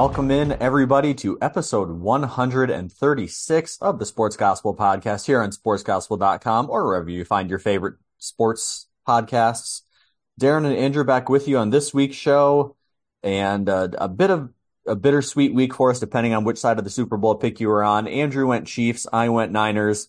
[0.00, 6.86] Welcome in, everybody, to episode 136 of the Sports Gospel Podcast here on sportsgospel.com or
[6.86, 9.82] wherever you find your favorite sports podcasts.
[10.40, 12.76] Darren and Andrew back with you on this week's show,
[13.22, 14.48] and uh, a bit of
[14.86, 17.68] a bittersweet week for us, depending on which side of the Super Bowl pick you
[17.68, 18.08] were on.
[18.08, 20.08] Andrew went Chiefs, I went Niners.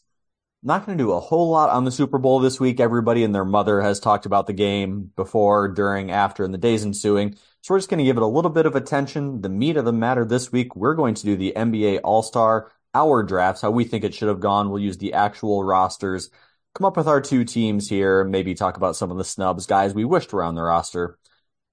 [0.63, 2.79] Not going to do a whole lot on the Super Bowl this week.
[2.79, 6.85] Everybody and their mother has talked about the game before, during, after, and the days
[6.85, 7.35] ensuing.
[7.61, 9.41] So we're just going to give it a little bit of attention.
[9.41, 12.71] The meat of the matter this week, we're going to do the NBA All Star
[12.93, 14.69] Hour drafts, how we think it should have gone.
[14.69, 16.29] We'll use the actual rosters,
[16.73, 19.93] come up with our two teams here, maybe talk about some of the snubs, guys
[19.93, 21.17] we wished were on the roster.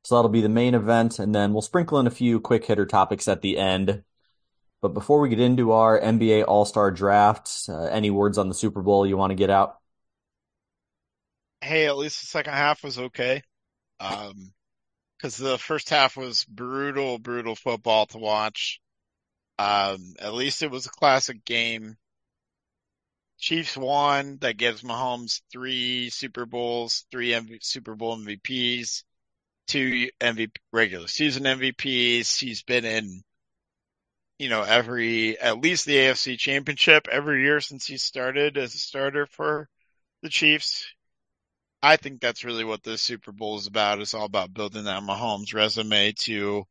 [0.05, 2.87] So that'll be the main event, and then we'll sprinkle in a few quick hitter
[2.87, 4.05] topics at the end.
[4.81, 8.55] But before we get into our NBA All Star draft, uh, any words on the
[8.55, 9.79] Super Bowl you want to get out?
[11.61, 13.43] Hey, at least the second half was okay.
[13.99, 14.53] Um,
[15.19, 18.81] because the first half was brutal, brutal football to watch.
[19.59, 21.97] Um, at least it was a classic game.
[23.39, 24.39] Chiefs won.
[24.39, 29.03] That gives Mahomes three Super Bowls, three MV- Super Bowl MVPs,
[29.67, 32.39] two MVP regular season MVPs.
[32.39, 33.23] He's been in,
[34.39, 38.79] you know, every at least the AFC Championship every year since he started as a
[38.79, 39.69] starter for
[40.23, 40.87] the Chiefs.
[41.83, 44.01] I think that's really what the Super Bowl is about.
[44.01, 46.65] It's all about building that Mahomes resume to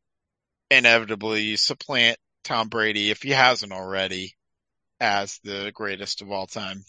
[0.70, 4.34] inevitably supplant Tom Brady if he hasn't already
[5.00, 6.84] as the greatest of all time.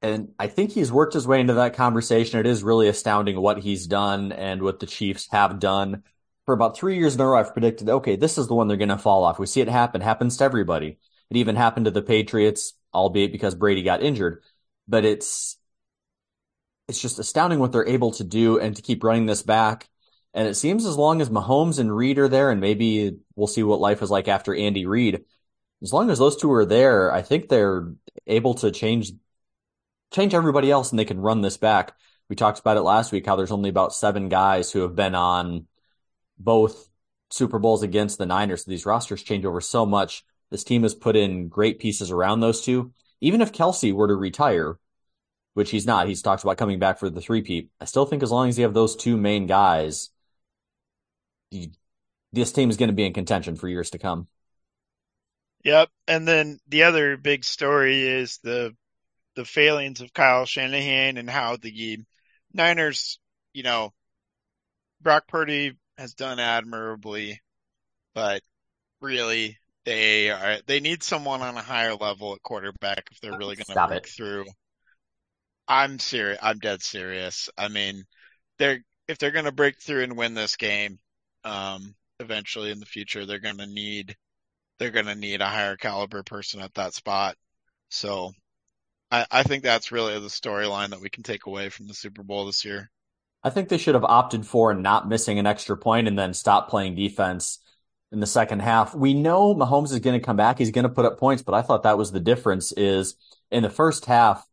[0.00, 2.40] And I think he's worked his way into that conversation.
[2.40, 6.02] It is really astounding what he's done and what the Chiefs have done.
[6.44, 8.76] For about three years in a row, I've predicted, okay, this is the one they're
[8.76, 9.38] going to fall off.
[9.38, 10.00] We see it happen.
[10.00, 10.98] Happens to everybody.
[11.30, 14.42] It even happened to the Patriots, albeit because Brady got injured.
[14.88, 15.56] But it's
[16.92, 19.88] it's just astounding what they're able to do and to keep running this back.
[20.34, 23.62] And it seems as long as Mahomes and Reid are there, and maybe we'll see
[23.62, 25.24] what life is like after Andy Reid.
[25.82, 27.94] As long as those two are there, I think they're
[28.26, 29.12] able to change
[30.10, 31.94] change everybody else, and they can run this back.
[32.28, 35.14] We talked about it last week how there's only about seven guys who have been
[35.14, 35.66] on
[36.38, 36.90] both
[37.30, 38.66] Super Bowls against the Niners.
[38.66, 40.24] So these rosters change over so much.
[40.50, 42.92] This team has put in great pieces around those two.
[43.22, 44.78] Even if Kelce were to retire,
[45.54, 46.08] which he's not.
[46.08, 47.70] He's talked about coming back for the three peat.
[47.80, 50.10] I still think as long as you have those two main guys,
[51.50, 51.70] you,
[52.32, 54.28] this team is going to be in contention for years to come.
[55.64, 55.90] Yep.
[56.08, 58.74] And then the other big story is the
[59.34, 61.98] the failings of Kyle Shanahan and how the
[62.52, 63.18] Niners,
[63.54, 63.92] you know,
[65.00, 67.40] Brock Purdy has done admirably,
[68.14, 68.42] but
[69.00, 73.56] really they are they need someone on a higher level at quarterback if they're really
[73.56, 74.10] going to break it.
[74.10, 74.44] through.
[75.68, 76.38] I'm serious.
[76.42, 77.48] I'm dead serious.
[77.56, 78.04] I mean,
[78.58, 80.98] they're if they're going to break through and win this game,
[81.44, 84.16] um, eventually in the future, they're going to need
[84.78, 87.36] they're going to need a higher caliber person at that spot.
[87.88, 88.32] So,
[89.10, 92.22] I, I think that's really the storyline that we can take away from the Super
[92.22, 92.90] Bowl this year.
[93.44, 96.70] I think they should have opted for not missing an extra point and then stop
[96.70, 97.58] playing defense
[98.12, 98.94] in the second half.
[98.94, 100.58] We know Mahomes is going to come back.
[100.58, 103.16] He's going to put up points, but I thought that was the difference is
[103.50, 104.46] in the first half,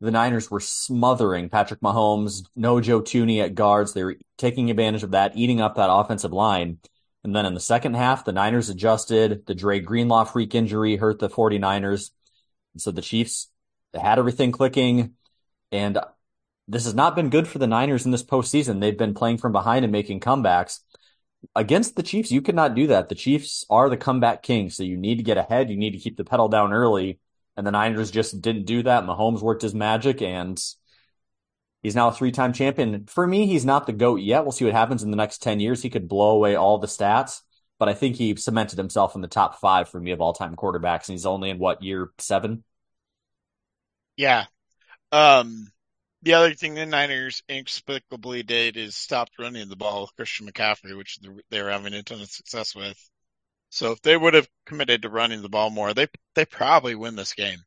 [0.00, 3.92] the Niners were smothering Patrick Mahomes, no Joe Thuney at guards.
[3.92, 6.78] They were taking advantage of that, eating up that offensive line.
[7.24, 9.46] And then in the second half, the Niners adjusted.
[9.46, 12.10] The Dre Greenlaw freak injury hurt the 49ers.
[12.74, 13.48] And so the Chiefs,
[13.94, 15.14] had everything clicking.
[15.72, 15.98] And
[16.68, 18.80] this has not been good for the Niners in this postseason.
[18.80, 20.80] They've been playing from behind and making comebacks.
[21.54, 23.08] Against the Chiefs, you cannot do that.
[23.08, 24.68] The Chiefs are the comeback king.
[24.68, 25.70] So you need to get ahead.
[25.70, 27.18] You need to keep the pedal down early
[27.56, 29.04] and the Niners just didn't do that.
[29.04, 30.62] Mahomes worked his magic and
[31.82, 33.06] he's now a three time champion.
[33.06, 34.42] For me, he's not the GOAT yet.
[34.42, 35.82] We'll see what happens in the next 10 years.
[35.82, 37.40] He could blow away all the stats,
[37.78, 40.56] but I think he cemented himself in the top five for me of all time
[40.56, 41.08] quarterbacks.
[41.08, 42.64] And he's only in what year seven?
[44.16, 44.46] Yeah.
[45.12, 45.68] Um,
[46.22, 50.96] the other thing the Niners inexplicably did is stopped running the ball with Christian McCaffrey,
[50.96, 51.18] which
[51.50, 52.98] they're having a ton of success with.
[53.70, 57.16] So if they would have committed to running the ball more, they they probably win
[57.16, 57.58] this game.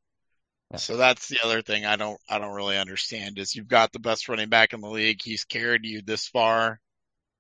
[0.71, 0.77] Yeah.
[0.77, 3.99] So that's the other thing I don't I don't really understand is you've got the
[3.99, 5.21] best running back in the league.
[5.23, 6.79] He's carried you this far.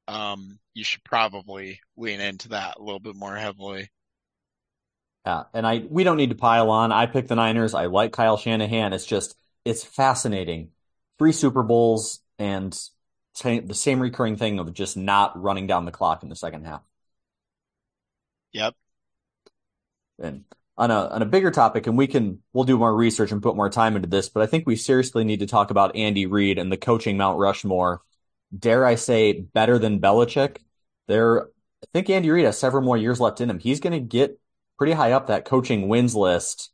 [0.07, 3.89] Um, you should probably lean into that a little bit more heavily.
[5.25, 6.91] Yeah, and I we don't need to pile on.
[6.91, 7.73] I picked the Niners.
[7.73, 8.93] I like Kyle Shanahan.
[8.93, 9.35] It's just
[9.65, 10.71] it's fascinating.
[11.19, 12.71] Three Super Bowls and
[13.43, 16.81] the same recurring thing of just not running down the clock in the second half.
[18.53, 18.75] Yep.
[20.19, 20.45] And
[20.77, 23.55] on a on a bigger topic, and we can we'll do more research and put
[23.55, 26.57] more time into this, but I think we seriously need to talk about Andy Reid
[26.57, 28.01] and the coaching Mount Rushmore.
[28.57, 30.57] Dare I say better than Belichick?
[31.07, 33.59] There I think Andy Reid has several more years left in him.
[33.59, 34.39] He's going to get
[34.77, 36.71] pretty high up that coaching wins list,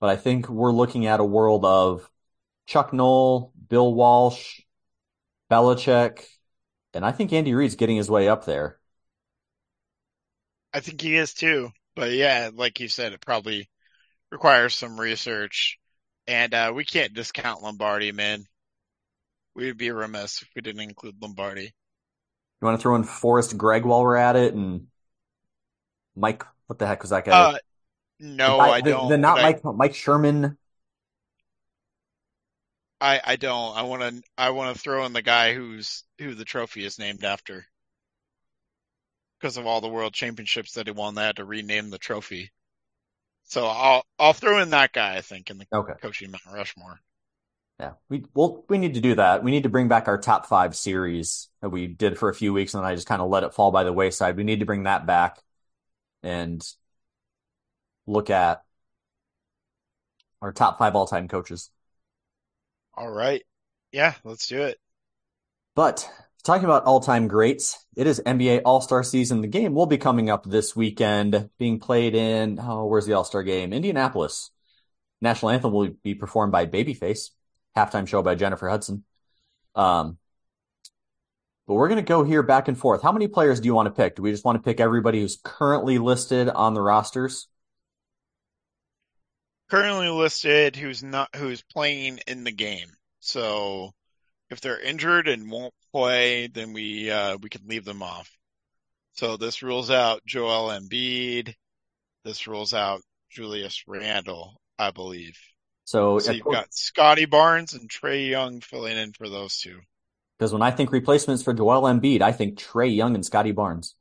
[0.00, 2.08] but I think we're looking at a world of
[2.66, 4.60] Chuck Noll, Bill Walsh,
[5.50, 6.24] Belichick,
[6.94, 8.77] and I think Andy Reid's getting his way up there.
[10.72, 11.70] I think he is too.
[11.96, 13.68] But yeah, like you said, it probably
[14.30, 15.78] requires some research.
[16.26, 18.44] And uh, we can't discount Lombardi, man.
[19.54, 21.72] We would be remiss if we didn't include Lombardi.
[22.60, 24.88] You want to throw in Forrest Gregg while we're at it, and
[26.14, 26.44] Mike?
[26.66, 27.32] What the heck was that guy?
[27.32, 27.58] Uh,
[28.20, 29.08] no, guy, I the, don't.
[29.08, 30.58] The, not Mike Mike Sherman.
[33.00, 33.76] I, I, I don't.
[33.76, 34.22] I want to.
[34.36, 37.64] I want to throw in the guy who's who the trophy is named after.
[39.40, 42.52] Because of all the world championships that he won, they had to rename the trophy.
[43.44, 45.16] So I'll I'll throw in that guy.
[45.16, 45.94] I think in the Okay.
[46.00, 47.00] coaching Mount Rushmore.
[47.78, 49.44] Yeah, we well we need to do that.
[49.44, 52.52] We need to bring back our top five series that we did for a few
[52.52, 54.36] weeks, and then I just kind of let it fall by the wayside.
[54.36, 55.38] We need to bring that back
[56.22, 56.62] and
[58.06, 58.64] look at
[60.42, 61.70] our top five all-time coaches.
[62.92, 63.46] All right.
[63.92, 64.78] Yeah, let's do it.
[65.74, 66.10] But
[66.48, 69.42] talking about all-time greats, it is NBA All-Star season.
[69.42, 73.42] The game will be coming up this weekend, being played in oh, where's the All-Star
[73.42, 73.74] game?
[73.74, 74.50] Indianapolis.
[75.20, 77.32] National anthem will be performed by Babyface.
[77.76, 79.04] Halftime show by Jennifer Hudson.
[79.74, 80.16] Um,
[81.66, 83.02] but we're going to go here back and forth.
[83.02, 84.16] How many players do you want to pick?
[84.16, 87.46] Do we just want to pick everybody who's currently listed on the rosters?
[89.68, 92.88] Currently listed who's not who's playing in the game.
[93.20, 93.92] So
[94.50, 98.30] if they're injured and won't play, then we uh we can leave them off.
[99.12, 101.54] So this rules out Joel Embiid.
[102.24, 103.00] This rules out
[103.30, 105.38] Julius Randle, I believe.
[105.84, 109.80] So, So you've got Scottie Barnes and Trae Young filling in for those two.
[110.38, 113.94] because when I think replacements for Joel Embiid, I think Trae Young and Scottie Barnes.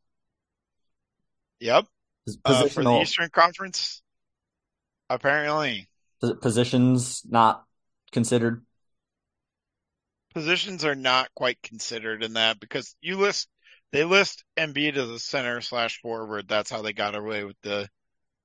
[1.60, 1.86] Yep.
[2.44, 4.02] Uh, for the Eastern Conference,
[5.10, 5.88] apparently
[6.42, 7.64] positions not
[8.12, 8.66] considered.
[10.38, 13.48] Positions are not quite considered in that because you list
[13.92, 16.48] they list Embiid as a center slash forward.
[16.48, 17.90] That's how they got away with the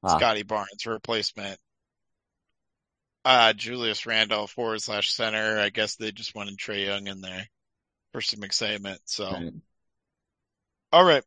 [0.03, 0.17] Ah.
[0.17, 1.59] Scottie Barnes replacement.
[3.27, 5.59] Uh, Julius Randle forward slash center.
[5.61, 7.47] I guess they just wanted Trae Young in there
[8.13, 9.03] for some excitement.
[9.05, 9.53] So, Right.
[10.93, 11.25] all right.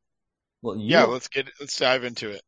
[0.64, 2.42] Well, you, Yeah, let's get, let's dive into it.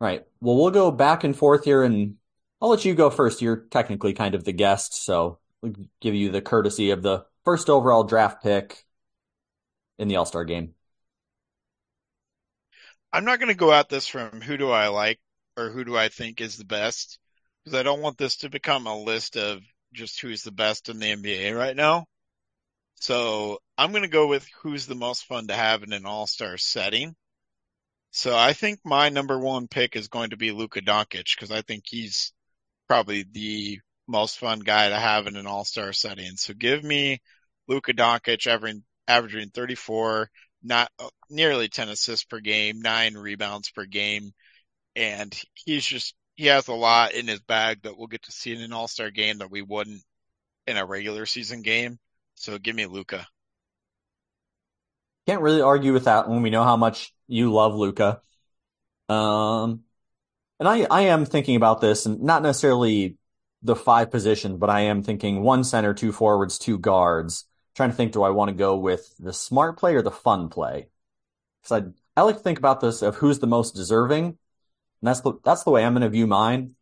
[0.00, 0.26] right.
[0.40, 2.16] Well, we'll go back and forth here, and
[2.60, 3.42] I'll let you go first.
[3.42, 7.68] You're technically kind of the guest, so we'll give you the courtesy of the first
[7.68, 8.84] overall draft pick
[9.98, 10.74] in the All-Star game.
[13.12, 15.20] I'm not going to go at this from who do I like
[15.56, 17.18] or who do I think is the best
[17.64, 19.60] because I don't want this to become a list of
[19.92, 22.06] just who's the best in the NBA right now.
[22.96, 26.56] So I'm going to go with who's the most fun to have in an all-star
[26.56, 27.14] setting.
[28.12, 31.62] So I think my number one pick is going to be Luka Doncic because I
[31.62, 32.32] think he's
[32.88, 36.36] probably the most fun guy to have in an all-star setting.
[36.36, 37.20] So give me
[37.68, 40.30] Luka Doncic averaging, averaging 34,
[40.62, 44.32] not uh, nearly 10 assists per game, nine rebounds per game.
[44.96, 48.54] And he's just, he has a lot in his bag that we'll get to see
[48.54, 50.02] in an all-star game that we wouldn't
[50.66, 51.98] in a regular season game.
[52.34, 53.26] So give me Luka.
[55.26, 58.20] Can't really argue with that when we know how much you love Luka.
[59.08, 59.84] Um,
[60.58, 63.16] and I, I am thinking about this, and not necessarily
[63.62, 67.44] the five positions, but I am thinking one center, two forwards, two guards.
[67.74, 70.48] trying to think, do I want to go with the smart play or the fun
[70.48, 70.88] play?
[71.62, 74.36] Because I, I like to think about this of who's the most deserving, and
[75.02, 76.74] that's the that's the way I'm going to view mine.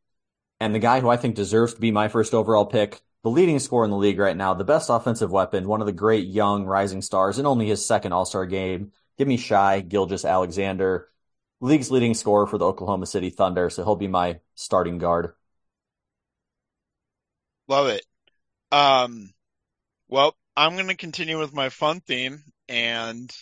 [0.59, 3.59] And the guy who I think deserves to be my first overall pick, the leading
[3.59, 6.67] scorer in the league right now, the best offensive weapon, one of the great young
[6.67, 8.93] rising stars and only his second All-Star game.
[9.17, 11.09] Give me Shai Gilgeous-Alexander,
[11.61, 15.33] league's leading scorer for the Oklahoma City Thunder, so he'll be my starting guard.
[17.71, 18.05] Love it.
[18.73, 19.33] Um,
[20.09, 23.33] well, I'm going to continue with my fun theme and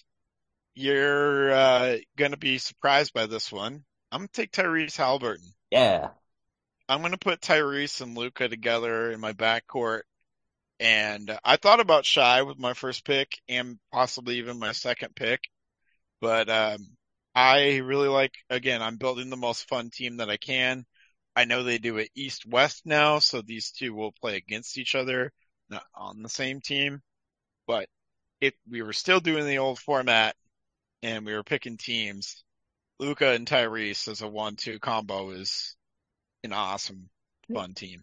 [0.75, 3.83] you're, uh, going to be surprised by this one.
[4.13, 5.49] I'm going to take Tyrese Halliburton.
[5.71, 6.11] Yeah.
[6.91, 10.03] I'm going to put Tyrese and Luka together in my backcourt.
[10.79, 15.41] And I thought about Shai with my first pick and possibly even my second pick.
[16.21, 16.87] But, um,
[17.35, 20.85] I really like, again, I'm building the most fun team that I can.
[21.39, 24.97] I know they do it east west now, so these two will play against each
[24.97, 25.31] other,
[25.71, 27.01] not on the same team.
[27.65, 27.89] But
[28.41, 30.35] if we were still doing the old format
[31.01, 32.43] and we were picking teams,
[32.99, 35.77] Luka and Tyrese as a one-two combo is
[36.43, 37.09] an awesome,
[37.55, 38.03] fun team.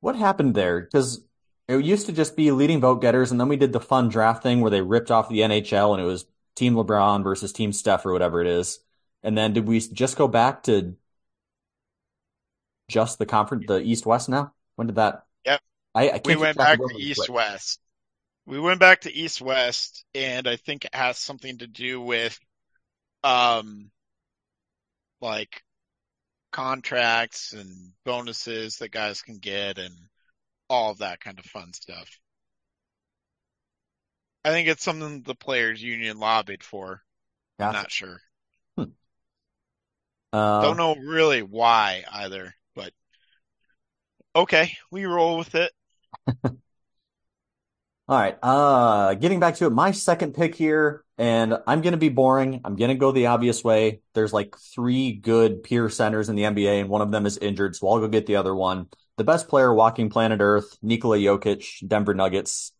[0.00, 0.80] What happened there?
[0.80, 1.22] Because
[1.68, 4.42] it used to just be leading vote getters, and then we did the fun draft
[4.42, 6.24] thing where they ripped off the NHL and it was
[6.56, 8.78] Team LeBron versus Team Steph or whatever it is.
[9.22, 10.96] And then did we just go back to
[12.90, 14.52] just the conference, the East West now?
[14.76, 15.24] When did that?
[15.46, 15.60] Yep.
[15.94, 17.30] I, I We went back to East switched.
[17.30, 17.80] West.
[18.46, 22.38] We went back to East West, and I think it has something to do with
[23.22, 23.90] um
[25.20, 25.62] like
[26.52, 29.94] contracts and bonuses that guys can get and
[30.68, 32.08] all of that kind of fun stuff.
[34.44, 37.02] I think it's something the players union lobbied for.
[37.58, 38.20] I'm not sure.
[40.32, 42.92] Uh, Don't know really why either, but
[44.34, 45.72] okay, we roll with it.
[48.10, 48.36] All right.
[48.42, 52.60] Uh, getting back to it, my second pick here, and I'm going to be boring.
[52.64, 54.00] I'm going to go the obvious way.
[54.14, 57.76] There's like three good peer centers in the NBA, and one of them is injured,
[57.76, 58.88] so I'll go get the other one.
[59.16, 62.72] The best player walking planet Earth, Nikola Jokic, Denver Nuggets,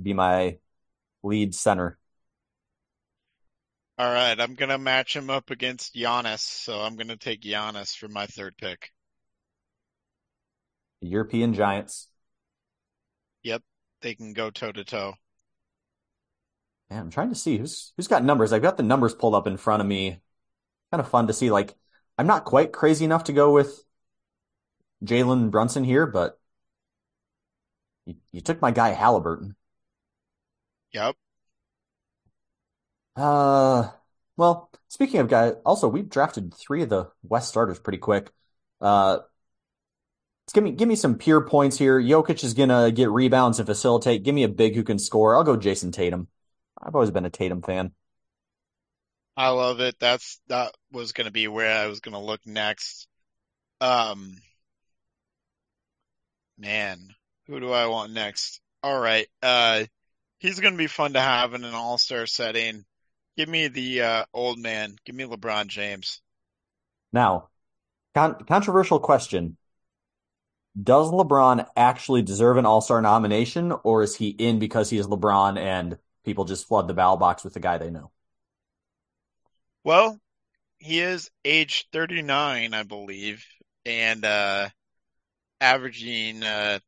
[0.00, 0.56] be my
[1.22, 1.98] lead center.
[3.98, 8.08] All right, I'm gonna match him up against Giannis, so I'm gonna take Giannis for
[8.08, 8.93] my third pick.
[11.04, 12.08] The European Giants.
[13.42, 13.62] Yep,
[14.00, 15.12] they can go toe to toe.
[16.88, 18.54] Man, I'm trying to see who's who's got numbers.
[18.54, 20.22] I've got the numbers pulled up in front of me.
[20.90, 21.50] Kind of fun to see.
[21.50, 21.74] Like,
[22.16, 23.84] I'm not quite crazy enough to go with
[25.04, 26.40] Jalen Brunson here, but
[28.06, 29.56] you, you took my guy Halliburton.
[30.94, 31.16] Yep.
[33.14, 33.90] Uh,
[34.38, 38.30] well, speaking of guys, also we drafted three of the West starters pretty quick.
[38.80, 39.18] Uh,
[40.52, 42.00] give me give me some pure points here.
[42.00, 44.22] Jokic is gonna get rebounds and facilitate.
[44.22, 45.36] Give me a big who can score.
[45.36, 46.28] I'll go Jayson Tatum.
[46.80, 47.92] I've always been a Tatum fan.
[49.36, 49.96] I love it.
[49.98, 53.08] That's that was gonna be where I was gonna look next.
[53.80, 54.36] Um,
[56.58, 57.14] man,
[57.46, 58.60] who do I want next?
[58.82, 59.84] All right, uh,
[60.38, 62.84] he's gonna be fun to have in an all-star setting.
[63.36, 64.96] Give me the uh, old man.
[65.04, 66.20] Give me LeBron James.
[67.12, 67.48] Now,
[68.14, 69.56] con controversial question.
[70.80, 75.56] Does LeBron actually deserve an All-Star nomination, or is he in because he is LeBron
[75.56, 78.10] and people just flood the ballot box with the guy they know?
[79.84, 80.18] Well,
[80.78, 83.44] he is age 39, I believe,
[83.86, 84.68] and uh
[85.60, 86.80] averaging uh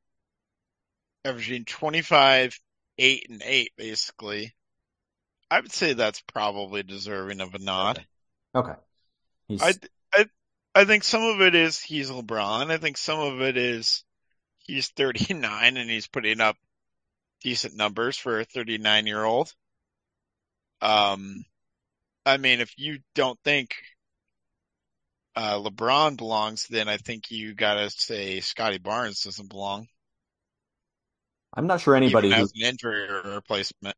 [1.24, 2.58] averaging 25,
[2.98, 4.54] 8 and 8 basically.
[5.50, 8.04] I would say that's probably deserving of a nod.
[8.54, 8.74] Okay.
[9.48, 9.74] He's I
[10.76, 12.70] I think some of it is he's LeBron.
[12.70, 14.04] I think some of it is
[14.58, 16.56] he's 39 and he's putting up
[17.42, 19.52] decent numbers for a 39 year old.
[20.82, 21.44] Um,
[22.26, 23.74] I mean, if you don't think
[25.34, 29.88] uh, LeBron belongs, then I think you gotta say Scottie Barnes doesn't belong,
[31.56, 33.96] I'm not sure anybody even who an injury replacement.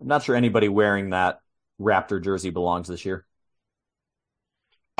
[0.00, 1.40] I'm not sure anybody wearing that
[1.80, 3.24] Raptor jersey belongs this year.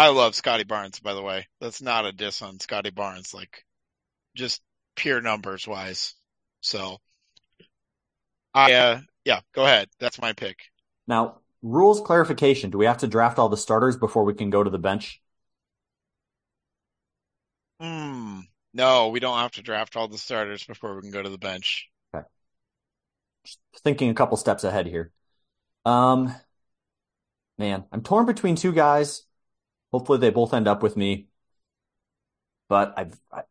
[0.01, 1.47] I love Scottie Barnes, by the way.
[1.61, 3.67] That's not a diss on Scottie Barnes, like
[4.35, 4.63] just
[4.97, 6.15] pure numbers wise.
[6.63, 6.97] So,
[8.55, 9.91] I uh, yeah, go ahead.
[9.99, 10.57] That's my pick.
[11.07, 12.71] Now, rules clarification.
[12.71, 15.21] Do we have to draft all the starters before we can go to the bench?
[17.79, 18.41] Hmm.
[18.73, 21.37] No, we don't have to draft all the starters before we can go to the
[21.37, 21.91] bench.
[23.45, 25.13] Just thinking a couple steps ahead here.
[25.85, 26.35] Um,
[27.59, 29.25] man, I'm torn between two guys.
[29.93, 31.29] Hopefully they both end up with me.
[32.69, 33.43] But I've I,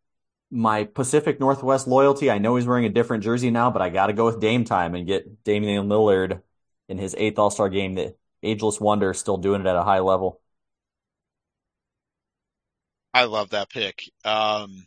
[0.51, 2.31] my Pacific Northwest loyalty.
[2.31, 4.65] I know he's wearing a different jersey now, but I got to go with Dame
[4.65, 6.41] time and get Damian Lillard
[6.87, 7.95] in his eighth All-Star game.
[7.95, 10.41] The ageless wonder still doing it at a high level.
[13.13, 14.09] I love that pick.
[14.23, 14.85] Um,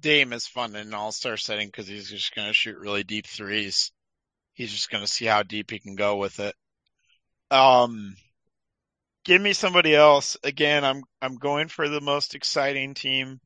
[0.00, 3.26] Dame is fun in an all-star setting because he's just going to shoot really deep
[3.26, 3.92] threes.
[4.54, 6.54] He's just going to see how deep he can go with it.
[7.50, 8.16] Um,
[9.24, 10.36] give me somebody else.
[10.42, 13.40] Again, I'm I'm going for the most exciting team.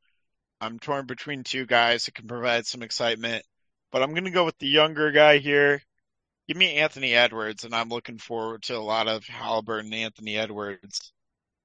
[0.61, 3.45] I'm torn between two guys that can provide some excitement,
[3.91, 5.83] but I'm going to go with the younger guy here.
[6.49, 10.37] Give me Anthony Edwards, and I'm looking forward to a lot of Halliburton and Anthony
[10.37, 11.13] Edwards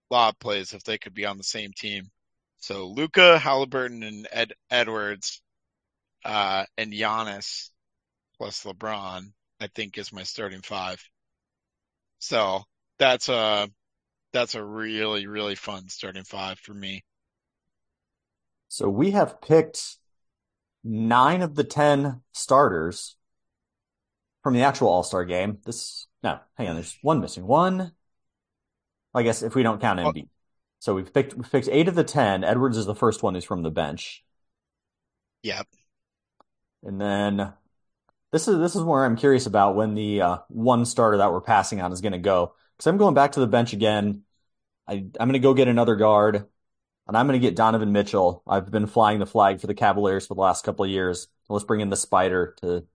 [0.10, 2.10] lob plays if they could be on the same team.
[2.58, 5.42] So Luka, Halliburton, and Ed Edwards,
[6.26, 7.70] uh, and Giannis
[8.38, 11.04] plus LeBron, I think is my starting five.
[12.20, 12.64] So
[13.00, 13.70] that's a
[14.40, 17.04] that's a really really fun starting five for me.
[18.70, 19.98] So we have picked
[20.84, 23.16] nine of the 10 starters
[24.44, 25.60] from the actual All-Star game.
[25.66, 27.46] This, no, hang on, there's one missing.
[27.46, 27.92] One,
[29.14, 30.14] I guess if we don't count Oh.
[30.80, 32.44] So we've picked, we've picked eight of the 10.
[32.44, 34.24] Edwards is the first one who's from the bench.
[35.44, 35.68] Yep.
[36.84, 37.54] And then
[38.32, 41.42] this is, this is where I'm curious about when the uh, one starter that we're
[41.42, 42.54] passing on is going to go.
[42.78, 44.22] Because I'm going back to the bench again.
[44.88, 46.48] I, I'm going to go get another guard,
[47.08, 48.44] and I'm going to get Donovan Mitchell.
[48.48, 51.28] I've been flying the flag for the Cavaliers for the last couple of years.
[51.50, 52.86] Let's bring in the Spider to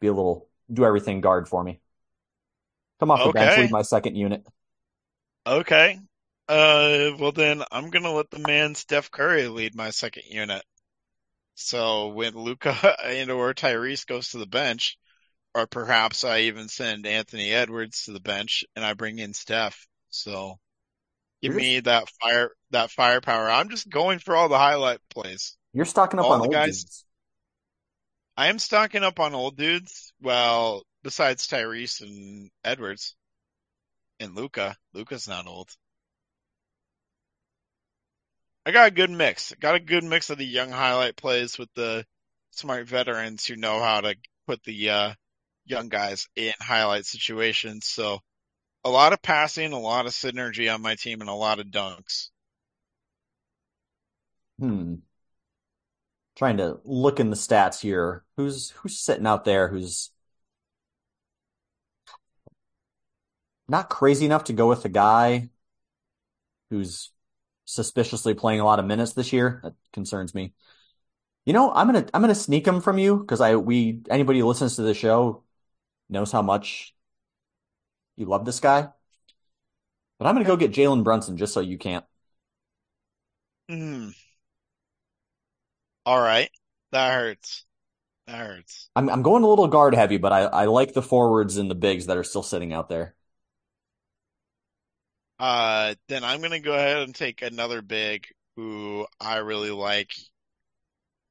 [0.00, 1.80] be a little do everything guard for me.
[3.00, 4.44] Come off the bench, lead my second unit.
[5.46, 6.00] Okay.
[6.48, 10.62] Uh, well then I'm gonna let the man Steph Curry lead my second unit.
[11.54, 14.98] So when Luka and or Tyrese goes to the bench,
[15.54, 19.86] or perhaps I even send Anthony Edwards to the bench and I bring in Steph.
[20.10, 20.58] So
[21.46, 23.50] give You're just me that fire, that firepower.
[23.50, 25.56] I'm just going for all the highlight plays.
[25.72, 27.04] you're stocking up All on the old guys, dudes.
[28.36, 30.12] I am stocking up on old dudes.
[30.20, 33.14] Well, besides Tyrese and Edwards
[34.20, 35.70] and Luka, Luka's not old.
[38.64, 39.52] I got a good mix.
[39.52, 42.04] I got a good mix of the young highlight plays with the
[42.50, 44.16] smart veterans who know how to
[44.48, 45.14] put the uh,
[45.64, 47.86] young guys in highlight situations.
[47.86, 48.18] So
[48.86, 51.66] a lot of passing, a lot of synergy on my team, and a lot of
[51.66, 52.28] dunks.
[54.60, 54.96] Hmm.
[56.36, 58.24] Trying to look in the stats here.
[58.36, 60.10] Who's who's sitting out there who's
[63.68, 65.50] not crazy enough to go with the guy
[66.70, 67.10] who's
[67.64, 69.60] suspiciously playing a lot of minutes this year?
[69.64, 70.54] That concerns me.
[71.44, 74.46] You know, I'm gonna I'm gonna sneak him from you because I we anybody who
[74.46, 75.42] listens to the show
[76.08, 76.95] knows how much
[78.16, 78.88] you love this guy.
[80.18, 82.04] But I'm gonna go get Jalen Brunson just so you can't.
[83.68, 84.10] Hmm.
[86.06, 86.50] All right.
[86.92, 87.64] That hurts.
[88.26, 88.90] That hurts.
[88.96, 91.74] I'm I'm going a little guard heavy, but I, I like the forwards and the
[91.74, 93.14] bigs that are still sitting out there.
[95.38, 100.14] Uh, then I'm gonna go ahead and take another big who I really like.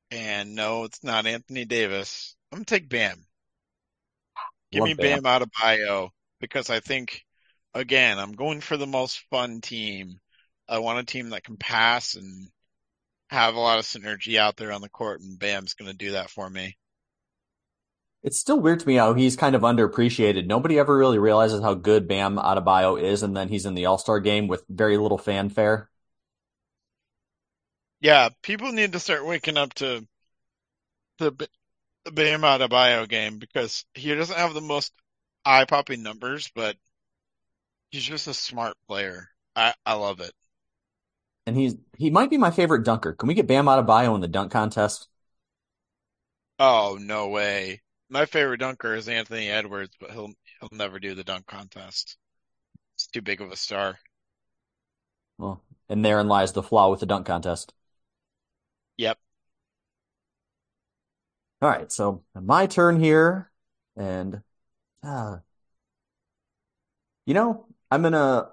[0.09, 2.35] And no, it's not Anthony Davis.
[2.51, 3.27] I'm gonna take Bam.
[4.71, 5.19] Give me Bam.
[5.19, 6.11] Bam out of bio
[6.45, 7.25] because I think,
[7.73, 10.19] again, I'm going for the most fun team.
[10.69, 12.49] I want a team that can pass and
[13.29, 16.29] have a lot of synergy out there on the court, and Bam's gonna do that
[16.29, 16.77] for me.
[18.23, 20.47] It's still weird to me how he's kind of underappreciated.
[20.47, 24.19] Nobody ever really realizes how good Bam Adebayo is, and then he's in the All-Star
[24.19, 25.89] game with very little fanfare.
[27.99, 30.07] Yeah, people need to start waking up to
[31.17, 31.31] the
[32.11, 34.91] Bam Adebayo game because he doesn't have the most
[35.45, 36.77] eye-popping numbers, but
[37.89, 39.29] he's just a smart player.
[39.55, 40.33] I, I love it.
[41.47, 43.13] And he's he might be my favorite dunker.
[43.13, 45.07] Can we get Bam Adebayo in the dunk contest?
[46.59, 47.81] Oh, no way.
[48.09, 52.17] My favorite dunker is Anthony Edwards, but he'll he'll never do the dunk contest.
[52.97, 53.99] He's too big of a star.
[55.37, 57.73] Well, and therein lies the flaw with the dunk contest.
[58.97, 59.19] Yep.
[61.61, 63.51] All right, so my turn here,
[63.95, 64.41] and
[65.07, 65.39] uh,
[67.25, 68.49] you know, I'm gonna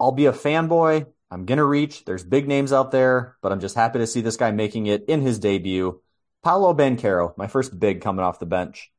[0.00, 1.06] I'll be a fanboy.
[1.30, 2.04] I'm gonna reach.
[2.04, 5.04] There's big names out there, but I'm just happy to see this guy making it
[5.08, 6.00] in his debut.
[6.42, 8.92] Paolo Banchero, my first big coming off the bench.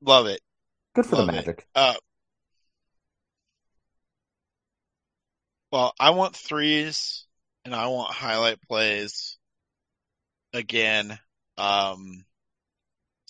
[0.00, 0.40] Love it.
[0.94, 1.32] Good for the Love it.
[1.32, 1.66] Magic.
[1.74, 1.94] Uh,
[5.70, 7.26] well, I want threes
[7.64, 9.38] and I want highlight plays
[10.52, 11.18] again.
[11.56, 12.24] Um,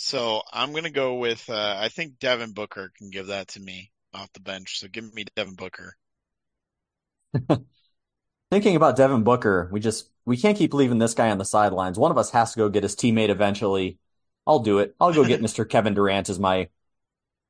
[0.03, 3.93] so I'm gonna go with uh, I think Devin Booker can give that to me
[4.13, 4.81] off the bench.
[4.81, 5.97] So give me Devin Booker.
[8.51, 12.01] Thinking about Devin Booker, we just we can't keep leaving this guy on the sidelines.
[12.01, 13.99] One of us has to go get his teammate eventually.
[14.45, 14.97] I'll do it.
[15.01, 15.69] I'll go get Mr.
[15.69, 16.69] Kevin Durant as my what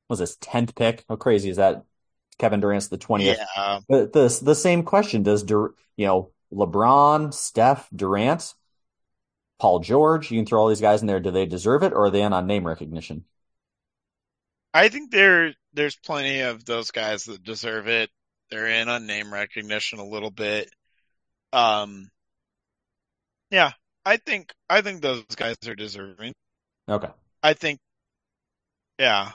[0.09, 1.05] was this 10th pick?
[1.09, 1.85] How crazy is that?
[2.37, 3.37] Kevin Durant's the 20th.
[3.55, 3.79] Yeah.
[3.89, 8.53] But the the same question does Dur you know LeBron, Steph, Durant,
[9.63, 11.21] Paul George, you can throw all these guys in there.
[11.21, 13.23] Do they deserve it or are they in on name recognition?
[14.73, 18.09] I think there there's plenty of those guys that deserve it.
[18.51, 20.69] They're in on name recognition a little bit.
[21.53, 22.11] Um,
[23.51, 23.71] yeah,
[24.05, 26.33] I think I think those guys are deserving.
[26.89, 27.07] Okay.
[27.41, 27.79] I think,
[28.99, 29.31] yeah.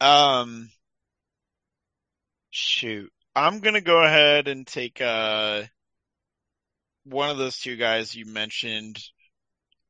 [0.00, 0.68] Um,
[2.50, 5.62] shoot, I'm gonna go ahead and take uh
[7.10, 8.98] one of those two guys you mentioned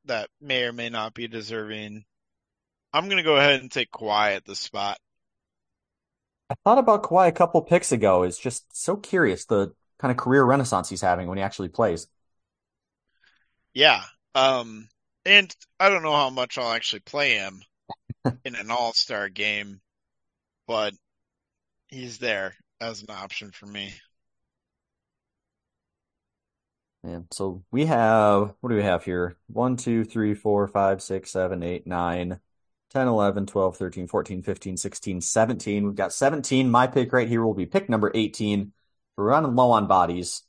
[0.06, 2.04] that may or may not be deserving.
[2.92, 4.98] I'm gonna go ahead and take Kawhi at the spot.
[6.48, 8.24] I thought about Kawhi a couple picks ago.
[8.24, 12.08] It's just so curious the kind of career renaissance he's having when he actually plays.
[13.72, 14.02] Yeah.
[14.34, 14.88] Um,
[15.24, 17.62] and I don't know how much I'll actually play him
[18.44, 19.80] in an all-star game,
[20.66, 20.94] but
[21.88, 23.92] he's there as an option for me.
[27.04, 27.20] Yeah.
[27.30, 29.36] So we have what do we have here?
[29.46, 32.40] One, two, three, four, five, six, seven, eight, nine.
[32.90, 35.86] 10, 11, 12, 13, 14, 15, 16, 17.
[35.86, 36.68] We've got 17.
[36.68, 38.72] My pick right here will be pick number 18.
[39.16, 40.42] We're running low on bodies.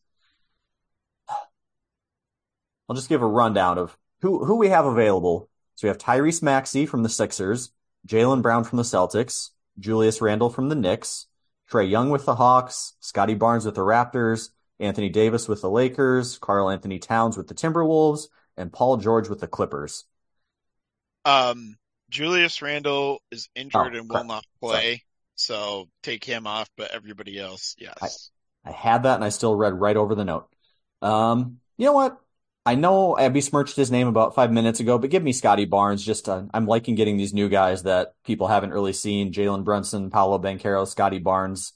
[2.89, 5.49] I'll just give a rundown of who, who we have available.
[5.75, 7.71] So we have Tyrese Maxey from the Sixers,
[8.07, 11.27] Jaylen Brown from the Celtics, Julius Randle from the Knicks,
[11.71, 14.49] Trae Young with the Hawks, Scottie Barnes with the Raptors,
[14.81, 19.47] Anthony Davis with the Lakers, Karl-Anthony Towns with the Timberwolves, and Paul George with the
[19.47, 20.05] Clippers.
[21.25, 21.77] Um,
[22.09, 25.05] Julius Randle is injured oh, and will not play, Sorry.
[25.35, 26.69] so take him off.
[26.77, 28.31] But everybody else, yes.
[28.65, 30.47] I, I, had that, and I still read right over the note.
[31.01, 32.19] Um, you know what?
[32.63, 36.05] I know I besmirched his name about five minutes ago, but give me Scottie Barnes.
[36.05, 40.11] Just uh, I'm liking getting these new guys that people haven't really seen: Jalen Brunson,
[40.11, 41.73] Paolo Banchero, Scottie Barnes,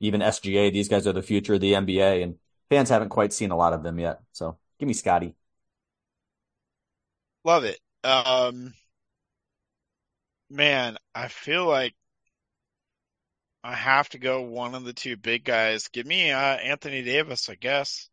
[0.00, 0.72] even SGA.
[0.72, 2.36] These guys are the future of the NBA, and
[2.68, 4.20] fans haven't quite seen a lot of them yet.
[4.32, 5.34] So give me Scottie.
[7.44, 7.78] Love it.
[8.02, 8.74] Um,
[10.50, 11.94] man, I feel like
[13.62, 15.88] I have to go one of the two big guys.
[15.88, 18.08] Give me uh, Anthony Davis, I guess.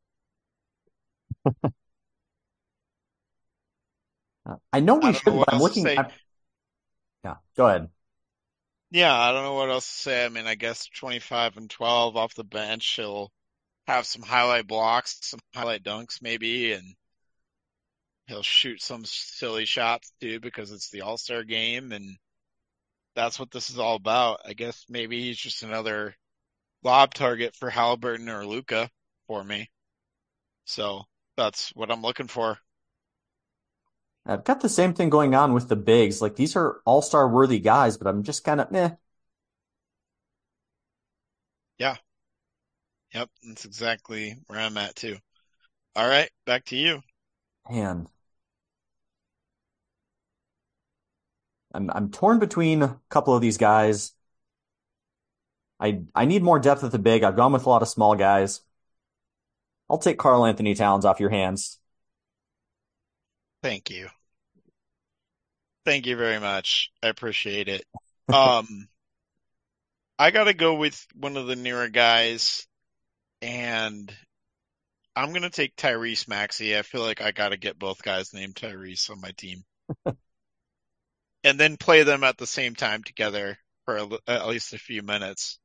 [4.71, 5.86] I know we I should, know but I'm looking.
[5.88, 6.12] At...
[7.23, 7.89] Yeah, go ahead.
[8.91, 10.26] Yeah, I don't know what else to say.
[10.26, 12.86] I mean, I guess 25 and 12 off the bench.
[12.95, 13.32] He'll
[13.88, 16.95] have some highlight blocks, some highlight dunks, maybe, and
[18.28, 22.17] he'll shoot some silly shots too because it's the All Star game, and
[23.15, 24.41] that's what this is all about.
[24.45, 26.15] I guess maybe he's just another
[26.84, 28.89] lob target for Halliburton or Luka
[29.28, 29.69] for me.
[30.65, 31.04] So
[31.38, 32.60] that's what I'm looking for.
[34.28, 36.22] I've got the same thing going on with the bigs.
[36.22, 38.92] Like these are all star worthy guys, but I'm just kind of meh.
[41.78, 41.96] Yeah.
[43.13, 43.30] Yep.
[43.48, 45.18] That's exactly where I'm at too.
[45.96, 46.30] All right.
[46.46, 47.02] Back to you.
[47.70, 48.08] Man.
[51.74, 54.13] I'm I'm torn between a couple of these guys.
[55.80, 57.24] I I need more depth at the big.
[57.24, 58.62] I've gone with a lot of small guys.
[59.90, 61.80] I'll take Karl-Anthony Towns off your hands.
[63.63, 64.08] Thank you.
[65.86, 66.91] Thank you very much.
[67.02, 67.84] I appreciate it.
[68.32, 68.67] Um,
[70.20, 72.67] I gotta go with one of the newer guys,
[73.41, 74.13] and
[75.15, 76.78] I'm gonna take Tyrese Maxey.
[76.78, 79.63] I feel like I gotta get both guys named Tyrese on my team,
[81.43, 85.04] and then play them at the same time together for a, at least a few
[85.04, 85.60] minutes.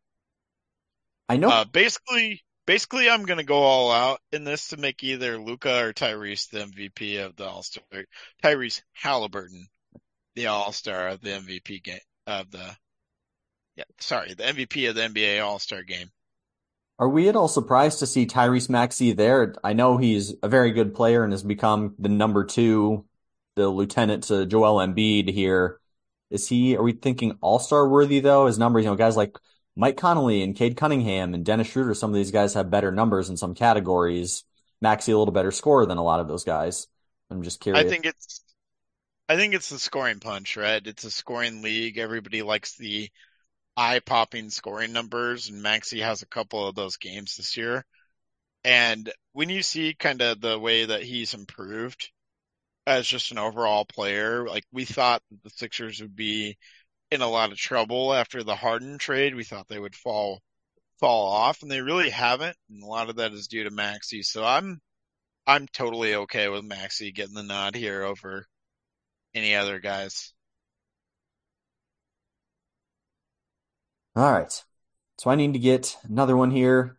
[1.29, 1.49] I know.
[1.49, 5.93] Uh, basically, basically, I'm gonna go all out in this to make either Luka or
[5.93, 7.85] Tyrese the MVP of the All Star.
[8.43, 9.67] Tyrese Halliburton
[10.35, 12.77] the All Star of the MVP game of the
[13.77, 16.11] yeah, sorry, the MVP of the NBA All Star game.
[16.99, 19.55] Are we at all surprised to see Tyrese Maxey there?
[19.65, 23.07] I know he's a very good player and has become the number two,
[23.57, 25.81] the lieutenant to Joel Embiid here.
[26.31, 28.47] Is he, are we thinking all star worthy though?
[28.47, 29.37] His numbers, you know, guys like
[29.77, 33.31] Mike Conley and Cade Cunningham and Dennis Schroeder, some of these guys have better numbers
[33.31, 34.45] in some categories.
[34.81, 36.89] Maxey a little better scorer than a lot of those guys.
[37.31, 37.85] I'm just curious.
[37.85, 38.43] I think it's
[39.29, 40.85] I think it's the scoring punch, right?
[40.87, 41.97] It's a scoring league.
[41.97, 43.09] Everybody likes the
[43.77, 47.87] eye popping scoring numbers, and Maxey has a couple of those games this year.
[48.65, 52.11] And when you see kind of the way that he's improved
[52.87, 56.59] as just an overall player, like we thought the Sixers would be
[57.13, 59.35] in a lot of trouble after the Harden trade.
[59.35, 60.41] We thought they would fall
[60.99, 62.57] fall off, and they really haven't.
[62.71, 64.23] And a lot of that is due to Maxey.
[64.23, 64.81] So I'm
[65.47, 68.47] I'm totally okay with Maxey getting the nod here over
[69.35, 70.33] any other guys.
[74.17, 74.65] All right.
[75.19, 76.99] So I need to get another one here.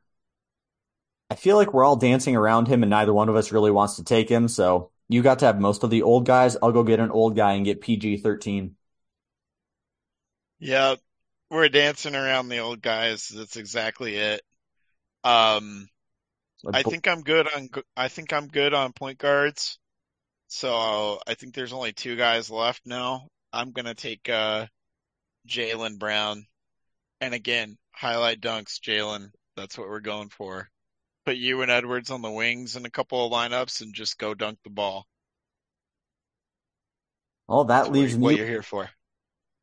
[1.30, 3.96] I feel like we're all dancing around him and neither one of us really wants
[3.96, 4.48] to take him.
[4.48, 6.56] So you got to have most of the old guys.
[6.62, 8.76] I'll go get an old guy and get PG 13.
[10.64, 10.96] Yeah,
[11.50, 13.28] we're dancing around the old guys.
[13.28, 14.42] That's exactly it.
[15.26, 15.90] Um,
[16.74, 19.78] I think I'm good on, I think I'm good on point guards.
[20.48, 23.28] So I think there's only two guys left now.
[23.52, 24.68] I'm gonna take uh,
[25.50, 26.46] Jaylen Brown,
[27.20, 29.32] and again, highlight dunks, Jaylen.
[29.58, 30.70] That's what we're going for.
[31.26, 34.34] Put you and Edwards on the wings in a couple of lineups and just go
[34.34, 35.08] dunk the ball.
[37.50, 38.24] Oh, that That's leaves what, me.
[38.24, 38.90] What you're here for.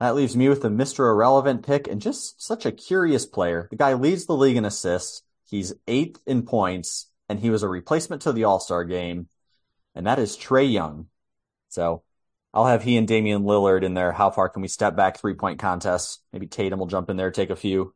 [0.01, 1.11] That leaves me with the Mr.
[1.11, 3.69] Irrelevant pick and just such a curious player.
[3.71, 5.23] The guy leads the league in assists.
[5.49, 9.29] He's eighth in points, and he was a replacement to the All Star game
[9.95, 11.07] and that is Trae Young.
[11.69, 12.03] So
[12.53, 14.13] I'll have he and Damian Lillard in there.
[14.13, 16.21] How far can we step back three point contests?
[16.33, 17.95] Maybe Tatum will jump in there, take a few.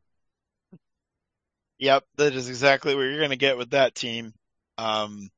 [1.79, 4.33] Yep, that is exactly what you're going to get with that team.
[4.79, 5.29] Um,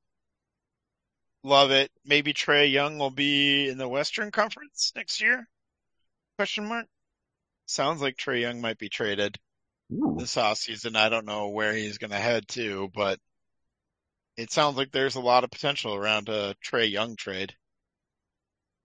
[1.42, 1.90] love it.
[2.04, 5.48] Maybe Trae Young will be in the Western Conference next year.
[6.36, 6.86] Question mark?
[7.66, 9.38] Sounds like Trae Young might be traded
[9.92, 10.16] Ooh.
[10.18, 10.96] this offseason.
[10.96, 13.18] I don't know where he's going to head to, but
[14.36, 17.54] it sounds like there's a lot of potential around a Trae Young trade.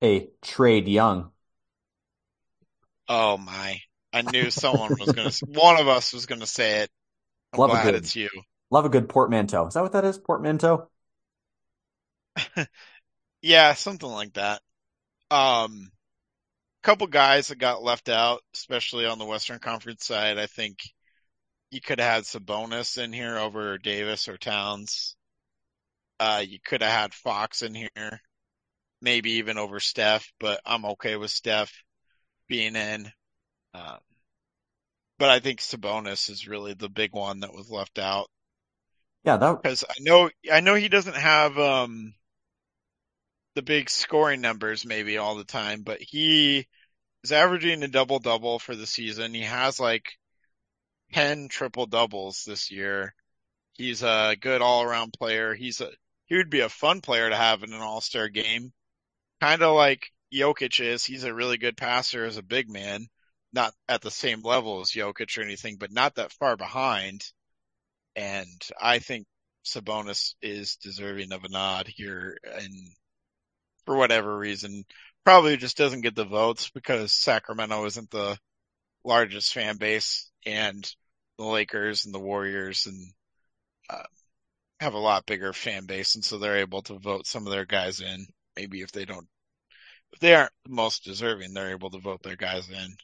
[0.04, 1.32] A trade Young.
[3.08, 3.80] Oh my.
[4.14, 6.90] I knew someone was going to, one of us was going to say it.
[7.54, 8.30] I'm Love a glad good- it's you.
[8.70, 9.68] Love a good portmanteau.
[9.68, 10.18] Is that what that is?
[10.18, 10.88] Portmanteau?
[13.42, 14.62] Yeah, something like that.
[15.32, 15.92] Um,
[16.82, 20.38] couple guys that got left out, especially on the Western Conference side.
[20.38, 20.80] I think
[21.72, 25.16] you could have had Sabonis in here over Davis or Towns.
[26.20, 28.22] Uh, you could have had Fox in here,
[29.02, 31.74] maybe even over Steph, but I'm okay with Steph
[32.48, 33.12] being in.
[33.74, 34.00] Um,
[35.18, 38.30] but I think Sabonis is really the big one that was left out
[39.24, 42.14] Yeah, that because I know I know he doesn't have um
[43.56, 46.68] the big scoring numbers maybe all the time, but he
[47.24, 49.34] is averaging a double double for the season.
[49.34, 50.18] He has like
[51.14, 53.14] 10 triple doubles this year.
[53.74, 55.54] He's a good all around player.
[55.54, 55.90] He's a
[56.26, 58.72] he would be a fun player to have in an all-star game.
[59.42, 61.04] Kind of like Jokic is.
[61.04, 63.08] He's a really good passer as a big man.
[63.52, 67.26] Not at the same level as Jokic or anything, but not that far behind.
[68.16, 69.28] And I think
[69.66, 72.74] Sabonis is deserving of a nod here and
[73.86, 74.86] for whatever reason,
[75.24, 78.38] probably just doesn't get the votes because Sacramento isn't the
[79.04, 80.90] largest fan base and
[81.38, 83.14] the Lakers and the Warriors and
[83.90, 84.04] uh,
[84.80, 86.16] have a lot bigger fan base.
[86.16, 88.26] And so they're able to vote some of their guys in.
[88.56, 89.28] Maybe if they don't,
[90.14, 92.96] if they aren't the most deserving, they're able to vote their guys in.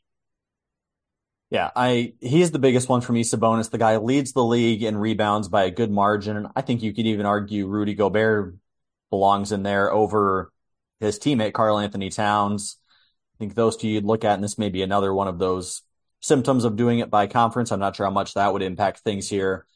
[1.49, 3.23] Yeah, I he's the biggest one for me.
[3.23, 6.47] Sabonis, the guy leads the league in rebounds by a good margin.
[6.55, 8.55] I think you could even argue Rudy Gobert
[9.09, 10.51] belongs in there over
[10.99, 12.77] his teammate Karl-Anthony Towns.
[13.35, 15.83] I think those two you'd look at, and this may be another one of those
[16.21, 17.71] symptoms of doing it by conference.
[17.71, 19.67] I'm not sure how much that would impact things here,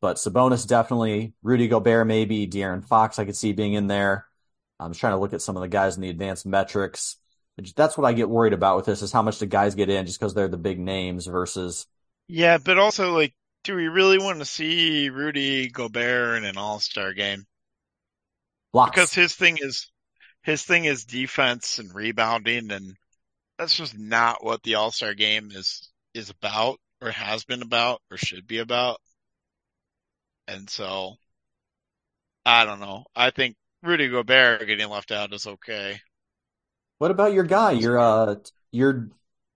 [0.00, 4.26] but Sabonis definitely, Rudy Gobert maybe, De'Aaron Fox I could see being in there.
[4.78, 7.16] I'm just trying to look at some of the guys in the advanced metrics.
[7.76, 10.06] That's what I get worried about with this is how much the guys get in
[10.06, 11.86] just because they're the big names versus
[12.28, 17.12] Yeah, but also like, do we really want to see Rudy Gobert in an All-Star
[17.12, 17.46] game?
[18.72, 18.90] blocks.
[18.90, 19.90] Because his thing is
[20.42, 22.96] his thing is defense and rebounding and
[23.58, 28.16] that's just not what the All-Star game is is about or has been about or
[28.16, 29.00] should be about.
[30.48, 31.16] And so
[32.44, 33.04] I don't know.
[33.14, 36.00] I think Rudy Gobert getting left out is okay.
[36.98, 37.72] What about your guy?
[37.72, 38.36] Your uh,
[38.70, 39.10] your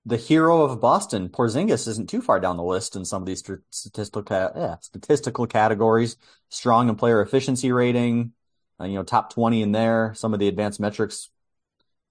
[0.04, 3.42] the hero of Boston, Porzingis, isn't too far down the list in some of these
[3.70, 4.24] statistical
[4.56, 6.16] yeah, statistical categories.
[6.48, 8.32] Strong in player efficiency rating,
[8.80, 10.12] uh, you know, top twenty in there.
[10.14, 11.30] Some of the advanced metrics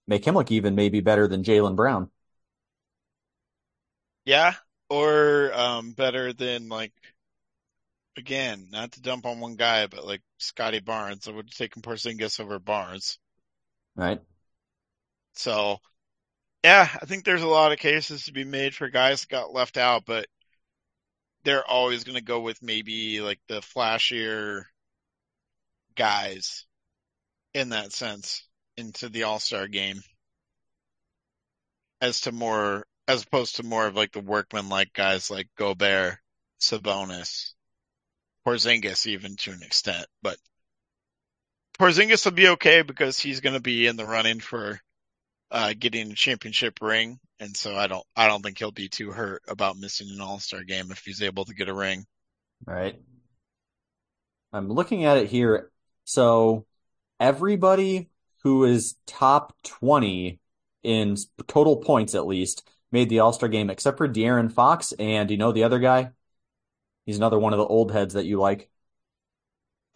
[0.07, 2.09] make him look even maybe better than Jaylen Brown.
[4.25, 4.55] Yeah,
[4.89, 6.93] or um better than like
[8.17, 11.27] again, not to dump on one guy, but like Scottie Barnes.
[11.27, 13.19] I would take Porzingis over Barnes.
[13.95, 14.21] Right?
[15.33, 15.79] So,
[16.63, 19.53] yeah, I think there's a lot of cases to be made for guys that got
[19.53, 20.27] left out, but
[21.43, 24.63] they're always going to go with maybe like the flashier
[25.95, 26.65] guys
[27.53, 30.01] in that sense into the All-Star game
[32.01, 36.17] as to more, as opposed to more of like the workman-like guys like Gobert,
[36.59, 37.53] Sabonis,
[38.45, 40.37] Porzingis even to an extent, but
[41.79, 44.79] Porzingis will be okay because he's going to be in the running for
[45.51, 49.11] uh, getting a championship ring, and so I don't I don't think he'll be too
[49.11, 52.05] hurt about missing an All Star game if he's able to get a ring.
[52.65, 52.99] Right.
[54.53, 55.69] I'm looking at it here.
[56.05, 56.65] So
[57.19, 58.09] everybody
[58.43, 60.39] who is top 20
[60.83, 65.37] in total points at least made the All-Star game except for De'Aaron Fox and you
[65.37, 66.11] know the other guy?
[67.05, 68.69] He's another one of the old heads that you like.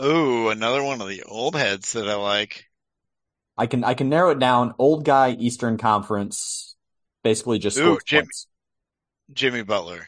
[0.01, 2.65] Ooh, another one of the old heads that I like.
[3.57, 4.73] I can I can narrow it down.
[4.79, 6.75] Old guy, Eastern Conference,
[7.23, 8.47] basically just Ooh, scores Jim- points.
[9.33, 10.07] Jimmy Butler.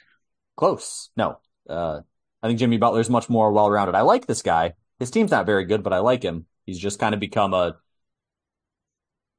[0.55, 1.09] Close.
[1.17, 1.39] No.
[1.69, 2.01] Uh,
[2.41, 3.95] I think Jimmy Butler's much more well-rounded.
[3.95, 4.73] I like this guy.
[5.01, 6.45] His team's not very good, but I like him.
[6.67, 7.77] He's just kind of become a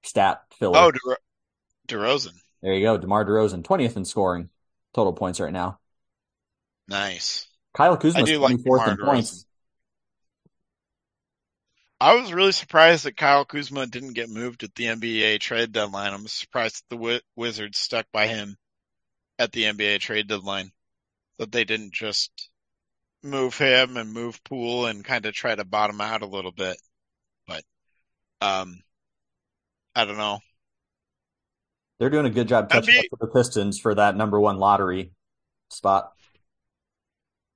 [0.02, 0.78] stat filler.
[0.78, 0.98] Oh, De-
[1.88, 2.40] DeRozan.
[2.62, 2.98] There you go.
[2.98, 4.50] DeMar DeRozan, 20th in scoring
[4.94, 5.78] total points right now.
[6.86, 7.48] Nice.
[7.74, 9.46] Kyle Kuzma, do like 24th in points.
[12.02, 16.12] I was really surprised that Kyle Kuzma didn't get moved at the NBA trade deadline.
[16.12, 18.58] I'm surprised that the Wi- Wizards stuck by him
[19.38, 20.72] at the NBA trade deadline.
[21.38, 22.50] That they didn't just
[23.22, 26.76] move him and move Poole and kind of try to bottom out a little bit.
[27.46, 27.62] But,
[28.40, 28.82] um,
[29.94, 30.40] I don't know.
[31.98, 34.58] They're doing a good job catching be, up with the Pistons for that number one
[34.58, 35.12] lottery
[35.70, 36.12] spot.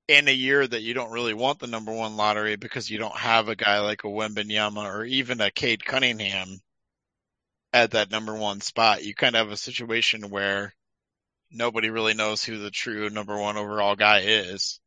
[0.06, 3.16] In a year that you don't really want the number one lottery because you don't
[3.16, 6.60] have a guy like a Wembanyama or even a Cade Cunningham
[7.72, 9.02] at that number one spot.
[9.04, 10.72] You kind of have a situation where
[11.50, 14.78] nobody really knows who the true number one overall guy is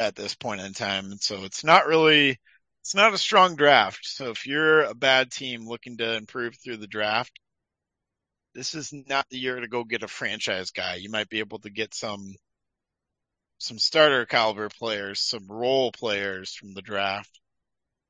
[0.00, 1.06] at this point in time.
[1.12, 2.38] And so it's not really,
[2.82, 4.00] it's not a strong draft.
[4.02, 7.38] So if you're a bad team looking to improve through the draft,
[8.54, 10.96] this is not the year to go get a franchise guy.
[10.96, 12.34] You might be able to get some,
[13.58, 17.40] some starter caliber players, some role players from the draft,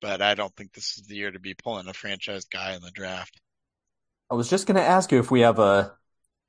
[0.00, 2.82] but I don't think this is the year to be pulling a franchise guy in
[2.82, 3.40] the draft.
[4.30, 5.96] I was just going to ask you if we have a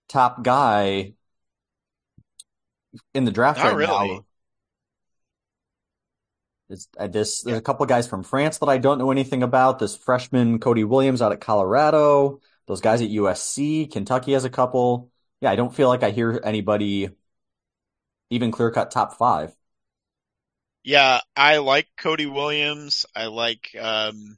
[0.09, 1.13] top guy
[3.13, 4.09] in the draft Not right really.
[4.09, 4.25] now.
[6.69, 9.79] It's, uh, this, there's a couple guys from France that I don't know anything about.
[9.79, 12.41] This freshman Cody Williams out of Colorado.
[12.67, 15.11] Those guys at USC, Kentucky has a couple.
[15.41, 17.09] Yeah, I don't feel like I hear anybody
[18.29, 19.55] even clear cut top five.
[20.83, 23.05] Yeah, I like Cody Williams.
[23.15, 24.37] I like um,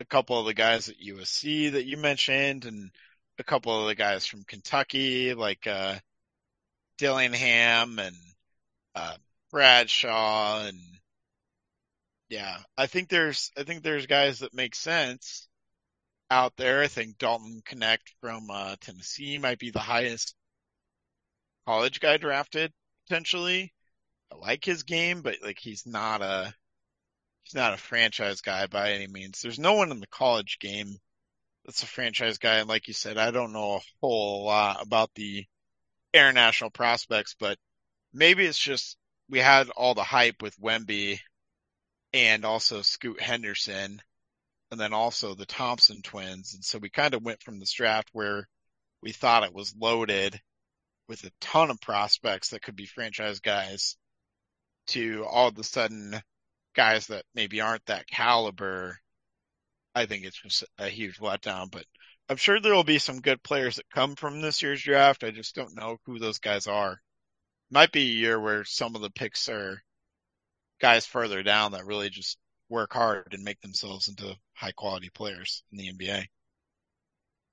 [0.00, 2.90] a couple of the guys at USC that you mentioned, and
[3.38, 5.98] a couple of the guys from Kentucky, like uh,
[6.98, 8.16] Dillingham and
[8.94, 9.16] uh,
[9.50, 10.80] Bradshaw, and
[12.28, 15.48] yeah, I think there's I think there's guys that make sense
[16.30, 16.82] out there.
[16.82, 20.34] I think Dalton Knecht from uh, Tennessee might be the highest
[21.66, 22.72] college guy drafted
[23.06, 23.72] potentially.
[24.32, 26.54] I like his game, but like he's not a
[27.44, 29.40] he's not a franchise guy by any means.
[29.40, 30.96] There's no one in the college game
[31.64, 35.10] that's a franchise guy, and like you said, I don't know a whole lot about
[35.14, 35.44] the
[36.12, 37.58] international prospects, but
[38.12, 38.96] maybe it's just
[39.28, 41.20] we had all the hype with Wemby
[42.14, 44.00] and also Scoot Henderson
[44.70, 46.54] and then also the Thompson twins.
[46.54, 48.48] And so we kind of went from this draft where
[49.02, 50.40] we thought it was loaded
[51.08, 53.96] with a ton of prospects that could be franchise guys
[54.86, 56.22] to all of a sudden
[56.76, 58.96] guys that maybe aren't that caliber.
[59.94, 61.84] I think it's just a huge letdown, but
[62.28, 65.24] I'm sure there will be some good players that come from this year's draft.
[65.24, 67.00] I just don't know who those guys are.
[67.70, 69.82] Might be a year where some of the picks are
[70.84, 72.36] guys further down that really just
[72.68, 76.26] work hard and make themselves into high quality players in the NBA.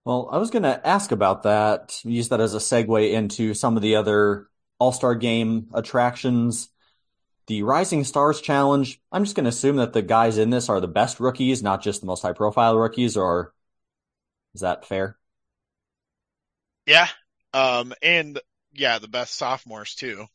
[0.04, 3.78] Well, I was going to ask about that, use that as a segue into some
[3.78, 4.48] of the other
[4.80, 6.67] All Star game attractions.
[7.48, 10.82] The Rising Stars Challenge, I'm just going to assume that the guys in this are
[10.82, 13.54] the best rookies, not just the most high profile rookies, or
[14.54, 15.17] is that fair?
[16.86, 17.08] Yeah.
[17.54, 18.41] Um, and
[18.74, 20.26] yeah, the best sophomores too.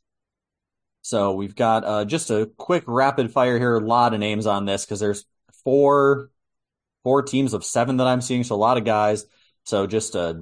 [1.06, 3.76] So we've got uh, just a quick rapid fire here.
[3.76, 5.24] A lot of names on this because there's
[5.62, 6.32] four
[7.04, 9.24] four teams of seven that I'm seeing, so a lot of guys.
[9.62, 10.34] So just uh,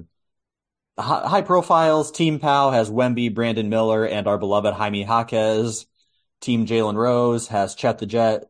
[0.97, 2.11] high profiles.
[2.11, 5.85] Team Pau has Wemby, Brandon Miller, and our beloved Jaime Jaquez.
[6.41, 8.45] Team Jalen Rose has Chet the Jet,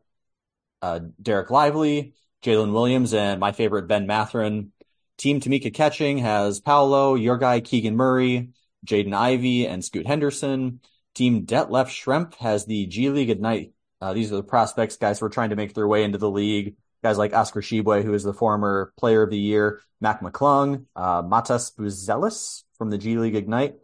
[0.80, 4.72] uh, Dereck Lively, Jalen Williams, and my favorite Ben Mathurin.
[5.18, 8.54] Team Tamika Catching has Paolo, your guy Keegan Murray,
[8.86, 10.80] Jaden Ivey, and Scoot Henderson.
[11.16, 13.72] Team Detlef Schrempf has the G League Ignite.
[14.02, 16.30] Uh, these are the prospects, guys who are trying to make their way into the
[16.30, 16.76] league.
[17.02, 21.22] Guys like Oscar Tshiebwe, who is the former player of the year, Mac McClung, uh,
[21.22, 23.76] Matas Buzelis from the G League Ignite.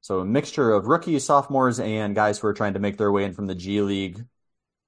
[0.00, 3.24] So a mixture of rookies, sophomores, and guys who are trying to make their way
[3.24, 4.24] in from the G League,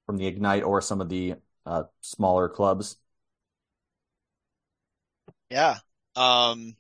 [0.07, 1.35] from the Ignite, or some of the
[1.67, 2.97] uh, smaller clubs.
[5.51, 5.79] Yeah.
[6.15, 6.77] Um,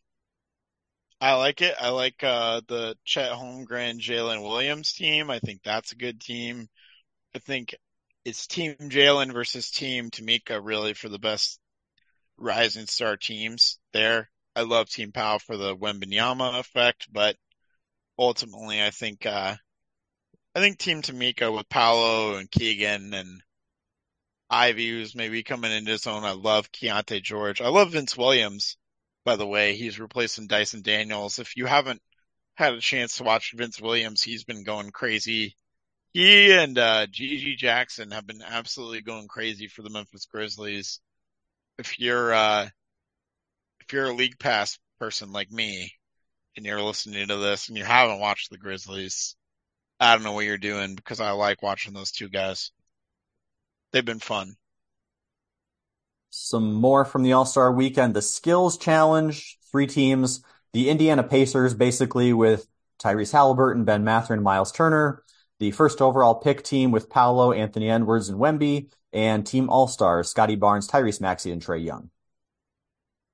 [1.20, 1.74] I like it.
[1.80, 5.30] I like uh, the Chet Holmgren, Jalen Williams team.
[5.30, 6.68] I think that's a good team.
[7.34, 7.74] I think
[8.24, 11.58] it's Team Jalen versus Team Tamika really for the best
[12.36, 14.30] rising star teams there.
[14.54, 17.36] I love Team Pau for the Wembanyama effect, but
[18.16, 19.56] ultimately I think uh,
[20.54, 23.42] I think Team Tamika with Paolo and Keegan and
[24.50, 26.24] Ivey who's maybe coming into his own.
[26.24, 27.60] I love Keyonte George.
[27.60, 28.77] I love Vince Williams
[29.28, 29.76] by the way.
[29.76, 31.38] He's replacing Dyson Daniels.
[31.38, 32.00] If you haven't
[32.54, 35.54] had a chance to watch Vince Williams, he's been going crazy.
[36.14, 41.00] He and uh, GG Jackson have been absolutely going crazy for the Memphis Grizzlies.
[41.76, 42.68] If you're uh,
[43.80, 45.92] if you're a league pass person like me
[46.56, 49.36] and you're listening to this and you haven't watched the Grizzlies,
[50.00, 52.72] I don't know what you're doing because I like watching those two guys.
[53.92, 54.56] They've been fun.
[56.30, 58.14] Some more from the All Star weekend.
[58.14, 60.42] The Skills Challenge, three teams.
[60.72, 62.66] The Indiana Pacers, basically with
[63.02, 65.22] Tyrese Halliburton, Ben Mathurin, Miles Turner.
[65.60, 68.90] The first overall pick team with Paolo, Anthony Edwards, and Wemby.
[69.12, 72.10] And Team All Stars, Scottie Barnes, Tyrese Maxey, and Trae Young.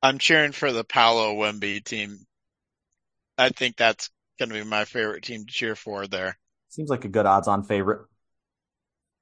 [0.02, 2.26] I'm cheering for the Paolo Wemby team.
[3.36, 6.38] I think that's going to be my favorite team to cheer for there.
[6.68, 8.06] Seems like a good odds-on favorite.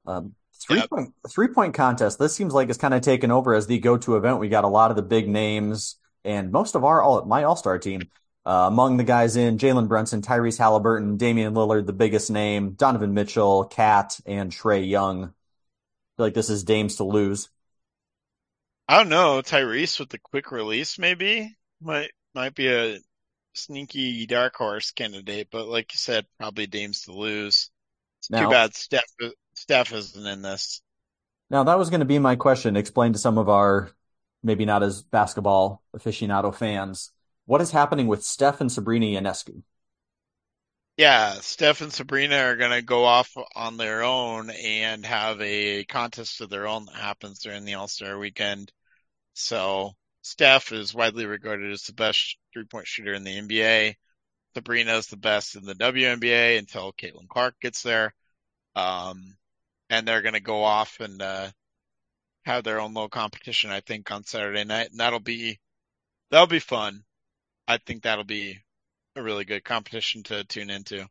[0.06, 0.90] Um, three yep.
[0.90, 2.18] point three point contest.
[2.18, 4.38] This seems like it's kind of taken over as the go-to event.
[4.38, 7.78] We got a lot of the big names and most of our all my all-star
[7.78, 8.02] team.
[8.44, 13.14] Uh, among the guys in Jalen Brunson, Tyrese Halliburton, Damian Lillard, the biggest name, Donovan
[13.14, 15.26] Mitchell, KAT, and Trae Young.
[15.26, 15.28] I
[16.16, 17.48] feel like this is Dames to lose.
[18.88, 19.42] I don't know.
[19.42, 22.98] Tyrese with the quick release maybe might might be a
[23.54, 27.70] sneaky dark horse candidate, but like you said, probably Dames to lose.
[28.20, 29.04] It's now, too bad Steph
[29.62, 30.82] Steph isn't in this.
[31.48, 32.76] Now that was going to be my question.
[32.76, 33.92] Explain to some of our
[34.42, 37.12] maybe not as basketball aficionado fans
[37.44, 39.62] what is happening with Steph and Sabrina Ionescu.
[40.96, 45.84] Yeah, Steph and Sabrina are going to go off on their own and have a
[45.84, 48.72] contest of their own that happens during the All Star weekend.
[49.34, 49.92] So
[50.22, 53.94] Steph is widely regarded as the best three point shooter in the NBA.
[54.54, 58.12] Sabrina is the best in the WNBA until Caitlin Clark gets there.
[58.74, 59.36] Um,
[59.92, 61.50] and they're going to go off and, uh,
[62.46, 64.90] have their own little competition, I think, on Saturday night.
[64.90, 65.60] And that'll be,
[66.30, 67.04] that'll be fun.
[67.68, 68.58] I think that'll be
[69.14, 71.06] a really good competition to tune into.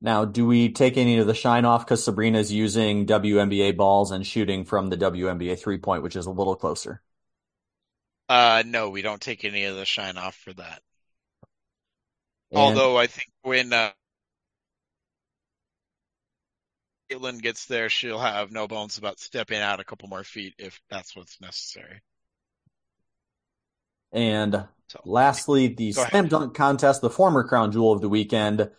[0.00, 4.26] Now, do we take any of the shine off because Sabrina's using WNBA balls and
[4.26, 7.02] shooting from the WNBA three point, which is a little closer?
[8.28, 10.80] Uh, no, we don't take any of the shine off for that.
[12.50, 12.58] And...
[12.58, 13.90] Although I think when uh,
[17.10, 20.80] Caitlin gets there, she'll have no bones about stepping out a couple more feet if
[20.90, 22.00] that's what's necessary.
[24.12, 28.70] And so, lastly, the slam dunk contest, the former crown jewel of the weekend.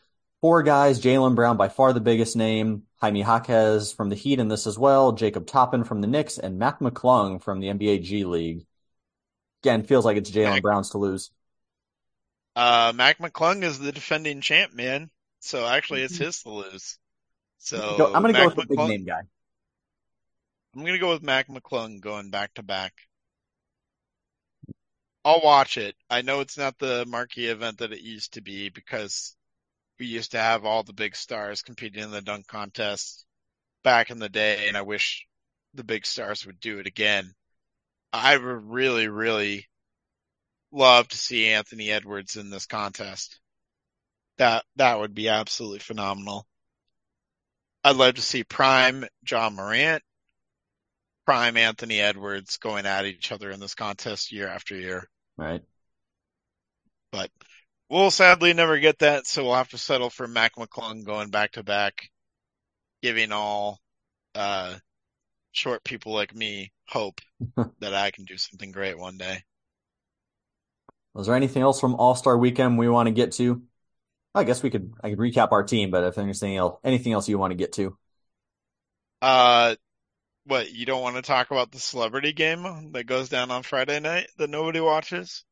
[0.41, 4.47] Four guys, Jaylen Brown by far the biggest name, Jaime Jaquez from the Heat in
[4.47, 8.25] this as well, Jacob Toppin from the Knicks, and Mac McClung from the NBA G
[8.25, 8.65] League.
[9.63, 11.31] Again, feels like it's Jaylen Brown's to lose.
[12.55, 15.09] Uh, Mac McClung is the defending champ, man.
[15.41, 16.97] So actually, it's his to lose.
[17.65, 19.21] So I'm going to go with the big name guy.
[20.75, 22.93] I'm going to go with Mac McClung going back to back.
[25.25, 25.95] I'll watch it.
[26.09, 29.35] I know it's not the marquee event that it used to be because
[29.99, 33.25] we used to have all the big stars competing in the dunk contest
[33.83, 35.27] back in the day, and I wish
[35.73, 37.35] the big stars would do it again.
[38.13, 39.67] I would really, really
[40.71, 43.39] love to see Anthony Edwards in this contest.
[44.37, 46.47] That that would be absolutely phenomenal.
[47.85, 50.01] I'd love to see Prime Ja Morant,
[51.27, 55.07] Prime Anthony Edwards going at each other in this contest year after year.
[55.37, 55.61] Right.
[57.11, 57.29] But
[57.87, 61.51] we'll sadly never get that, so we'll have to settle for Mac McClung going back
[61.51, 62.09] to back,
[63.03, 63.79] giving all
[64.33, 64.73] uh,
[65.51, 67.21] short people like me hope
[67.81, 69.43] that I can do something great one day.
[71.13, 73.61] Was there anything else from All Star Weekend we want to get to?
[74.35, 77.13] I guess we could I could recap our team, but if there's anything else, anything
[77.13, 77.97] else you want to get to?
[79.21, 79.75] Uh,
[80.45, 83.99] what you don't want to talk about the celebrity game that goes down on Friday
[83.99, 85.45] night that nobody watches?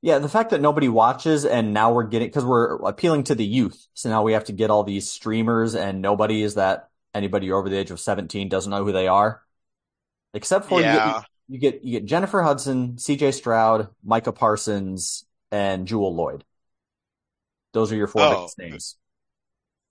[0.00, 3.44] Yeah, the fact that nobody watches and now we're getting because we're appealing to the
[3.44, 7.52] youth, so now we have to get all these streamers and nobody is that anybody
[7.52, 9.42] over the age of seventeen doesn't know who they are,
[10.32, 10.94] except for yeah.
[10.94, 13.32] you, get, you get you get Jennifer Hudson, C.J.
[13.32, 16.42] Stroud, Micah Parsons, and Jewell Loyd.
[17.72, 18.96] Those are your four oh, biggest names.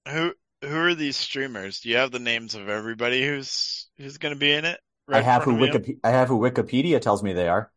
[0.08, 1.82] Who who are these streamers?
[1.82, 4.80] Do you have the names of everybody who's who's going to be in it?
[5.08, 5.98] Right I have who Wikipedia.
[6.04, 7.72] I have who Wikipedia tells me they are.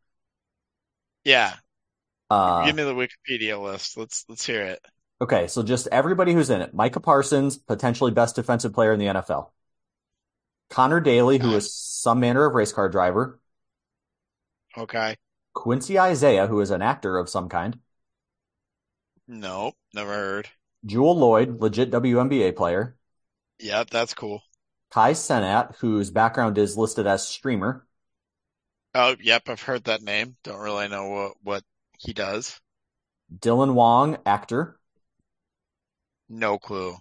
[1.24, 1.54] Yeah.
[2.30, 3.96] Uh, Give me the Wikipedia list.
[3.96, 4.80] Let's let's hear it.
[5.20, 9.06] Okay, so just everybody who's in it: Micah Parsons, potentially best defensive player in the
[9.06, 9.50] NFL.
[10.70, 13.40] Connor Daly, who is some manner of race car driver.
[14.76, 15.16] Okay.
[15.52, 17.78] Quincy Isaiah, who is an actor of some kind.
[19.26, 20.48] Nope, never heard.
[20.84, 22.96] Jewell Loyd, legit WNBA player.
[23.58, 24.42] Yep, that's cool.
[24.90, 27.86] Kai Cenat, whose background is listed as streamer.
[28.94, 30.36] Oh, yep, I've heard that name.
[30.44, 31.64] Don't really know what, what
[31.98, 32.60] he does.
[33.36, 34.78] Dylan Wang, actor.
[36.28, 36.96] No clue.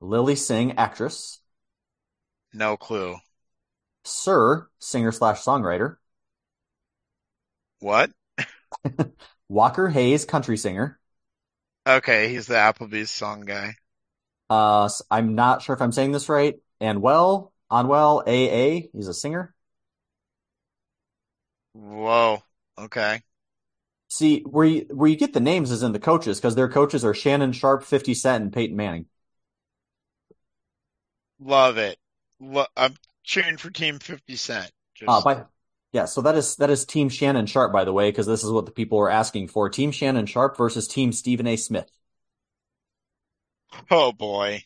[0.00, 1.40] Lilly Singh, actress.
[2.52, 3.16] No clue.
[4.04, 5.96] Sir, singer slash songwriter.
[7.80, 8.10] What?
[9.48, 10.98] Walker Hayes, country singer.
[11.88, 13.76] Okay, he's the Applebee's song guy.
[14.50, 16.56] Uh, I'm not sure if I'm saying this right.
[16.82, 19.54] And well, Anuel AA, he's a singer.
[21.72, 22.42] Whoa.
[22.78, 23.22] Okay.
[24.08, 27.06] See, where you where you get the names is in the coaches because their coaches
[27.06, 29.06] are Shannon Sharpe, Fifty Cent, and Peyton Manning.
[31.40, 31.98] Love it.
[32.38, 34.70] Lo- I'm cheering for Team Fifty Cent.
[34.94, 35.08] Just...
[35.08, 35.44] Uh, by
[35.92, 38.50] Yeah, so that is that is Team Shannon Sharpe, by the way, because this is
[38.50, 39.68] what the people were asking for.
[39.70, 41.56] Team Shannon Sharpe versus Team Stephen A.
[41.56, 41.90] Smith.
[43.90, 44.64] Oh boy.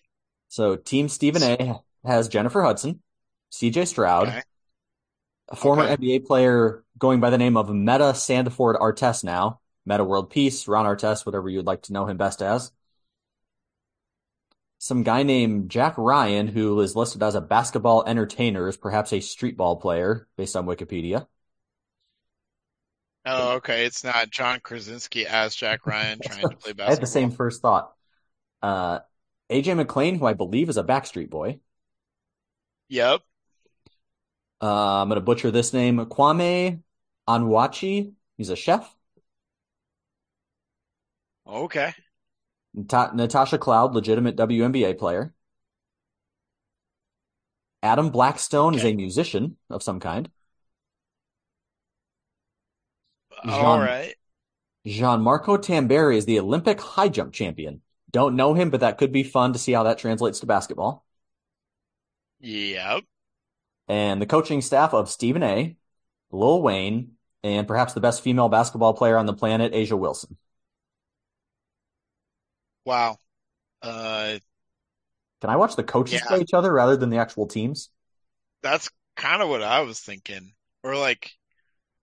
[0.48, 1.80] So Team Stephen A.
[2.04, 3.02] has Jennifer Hudson,
[3.50, 3.86] C.J.
[3.86, 4.42] Stroud, Okay.
[5.48, 5.94] a former Okay.
[5.96, 11.26] NBA player going by the name of Metta Sandiford-Artest now, Metta World Peace, Ron Artest,
[11.26, 12.72] whatever you'd like to know him best as.
[14.82, 19.20] Some guy named Jack Ryan, who is listed as a basketball entertainer, is perhaps a
[19.20, 21.28] street ball player based on Wikipedia.
[23.24, 23.86] Oh, okay.
[23.86, 26.86] It's not John Krasinski as Jack Ryan trying to play basketball.
[26.88, 27.92] I had the same first thought.
[28.60, 28.98] Uh,
[29.52, 31.60] AJ McLean, who I believe is a Backstreet Boy.
[32.88, 33.20] Yep.
[34.60, 35.98] Uh, I'm going to butcher this name.
[36.06, 36.80] Kwame
[37.28, 38.14] Onwuachi.
[38.36, 38.92] He's a chef.
[41.46, 41.94] Okay.
[42.74, 45.34] Nata- Natasha Cloud, legitimate WNBA player.
[47.82, 50.30] Adam Blackstone is a musician of some kind.
[53.44, 54.14] All Jean- right.
[54.86, 57.82] Gianmarco Tamberi is the Olympic high jump champion.
[58.10, 61.04] Don't know him, but that could be fun to see how that translates to basketball.
[62.40, 63.04] Yep.
[63.88, 65.76] And the coaching staff of Stephen A.,
[66.30, 67.12] Lil Wayne,
[67.42, 70.36] and perhaps the best female basketball player on the planet, A'ja Wilson.
[72.84, 73.18] Wow.
[73.82, 74.38] Uh,
[75.42, 76.22] Can I watch the coaches Yeah.
[76.22, 77.90] play each other rather than the actual teams?
[78.62, 80.52] that's kind of what I was thinking.
[80.82, 81.32] Or like,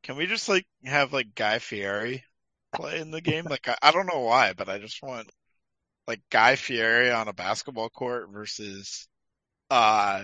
[0.03, 2.25] can we just like have like Guy Fieri
[2.73, 3.45] play in the game?
[3.49, 5.31] Like, I, I don't know why, but I just want
[6.07, 9.07] like Guy Fieri on a basketball court versus,
[9.71, 10.23] uh,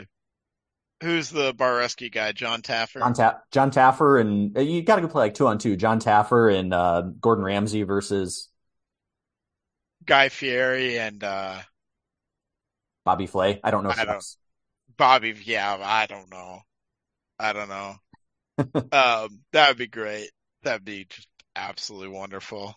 [1.01, 2.31] who's the bar rescue guy?
[2.31, 2.99] Jon Taffer?
[2.99, 5.75] John, Ta- Jon Taffer and uh, you got to go play like two on two.
[5.75, 8.49] Jon Taffer and uh, Gordon Ramsay versus
[10.05, 11.61] Guy Fieri and, uh,
[13.05, 13.59] Bobby Flay.
[13.63, 13.93] I don't know.
[13.95, 14.25] I don't-
[14.97, 15.35] Bobby.
[15.43, 16.61] Yeah, I don't know.
[17.37, 17.95] I don't know.
[18.91, 20.31] um, that would be great.
[20.63, 22.73] That'd be just absolutely wonderful.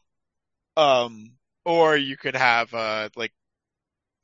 [0.76, 1.32] Um,
[1.64, 3.32] or you could have, uh, like,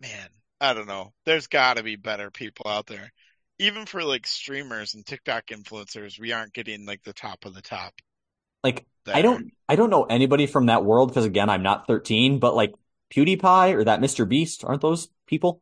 [0.00, 0.28] man,
[0.61, 1.12] I don't know.
[1.24, 3.12] There's gotta be better people out there.
[3.59, 7.62] Even for like streamers and TikTok influencers, we aren't getting like the top of the
[7.62, 7.94] top.
[8.62, 9.14] Like There.
[9.14, 12.55] I don't I don't know anybody from that world because again I'm not 13, but
[12.55, 12.72] like
[13.11, 14.28] PewDiePie or that Mr.
[14.28, 15.61] Beast, aren't those people?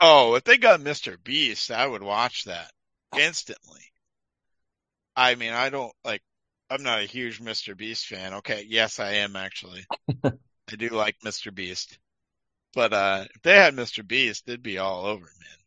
[0.00, 1.16] Oh, if they got Mr.
[1.22, 2.70] Beast, I would watch that
[3.18, 3.82] instantly.
[5.16, 6.22] I mean, I don't like,
[6.70, 7.76] I'm not a huge Mr.
[7.76, 8.34] Beast fan.
[8.34, 8.64] Okay.
[8.68, 9.84] Yes, I am actually.
[10.24, 11.52] I do like Mr.
[11.52, 11.98] Beast.
[12.74, 14.06] But, uh, if they had Mr.
[14.06, 15.58] Beast, it'd be all over, man.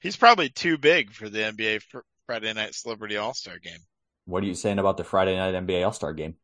[0.00, 3.80] He's probably too big for the NBA fr- Friday Night Celebrity All-Star game.
[4.26, 6.36] What are you saying about the Friday Night NBA All-Star game?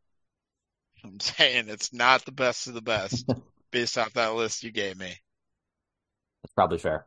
[1.04, 3.28] I'm saying it's not the best of the best
[3.70, 5.14] based off that list you gave me.
[6.42, 7.06] That's probably fair.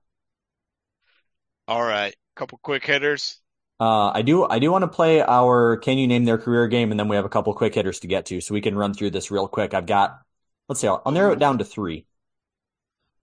[1.68, 2.16] All right.
[2.36, 3.39] Couple quick hitters.
[3.80, 6.91] Uh, I do I do want to play our Can You Name Their Career game,
[6.91, 8.93] and then we have a couple quick hitters to get to, so we can run
[8.93, 9.74] through this real quick.
[9.74, 10.20] I've got
[10.68, 12.06] let's see, I'll, I'll narrow it down to three.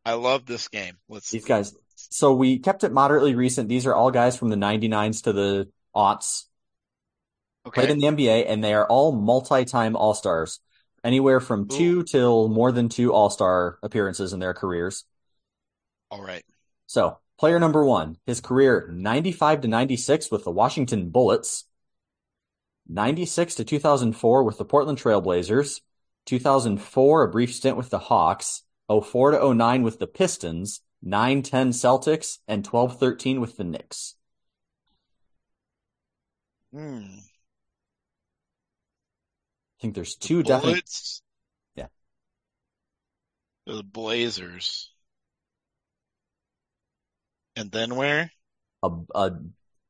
[0.05, 0.99] I love this game.
[1.09, 1.75] Let's These guys.
[1.97, 3.68] So we kept it moderately recent.
[3.68, 6.45] These are all guys from the 99s to the aughts.
[7.72, 10.61] played in the NBA, and they are all multi-time All-Stars,
[11.05, 15.05] anywhere from two till more than two All-Star appearances in their careers.
[16.11, 16.42] All right.
[16.86, 21.64] So, player number one, his career 95 to 96 with the Washington Bullets,
[22.88, 25.80] 96 to 2004 with the Portland Trailblazers,
[26.26, 32.38] 2004 a brief stint with the Hawks, 04 to 09 with the Pistons, 9-10 Celtics,
[32.48, 34.16] and 12-13 with the Knicks.
[36.72, 37.18] Hmm.
[39.85, 40.72] I think there's two definite.
[40.72, 41.22] Bullets.
[41.76, 41.89] Yeah.
[43.66, 44.91] The Blazers.
[47.55, 48.30] And then where?
[48.85, 49.32] a, a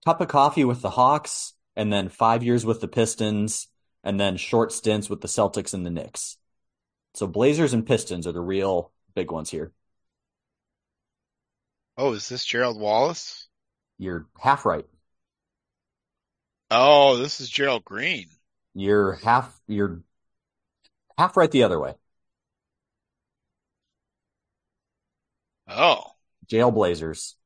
[0.04, 3.68] cup of coffee with the Hawks, and then five years with the Pistons,
[4.02, 6.38] and then short stints with the Celtics and the Knicks.
[7.14, 9.72] So Blazers and Pistons are the real big ones here.
[11.96, 13.46] Oh, is this Gerald Wallace?
[13.98, 14.86] You're half right.
[16.70, 18.26] Oh, this is Gerald Green.
[18.74, 20.02] You're half you're
[21.18, 21.94] half right the other way.
[25.68, 26.12] Oh.
[26.46, 27.36] Jail Blazers.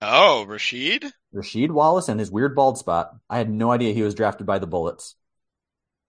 [0.00, 1.12] Oh, Rashid?
[1.34, 3.14] Rasheed Wallace and his weird bald spot.
[3.30, 5.14] I had no idea he was drafted by the Bullets.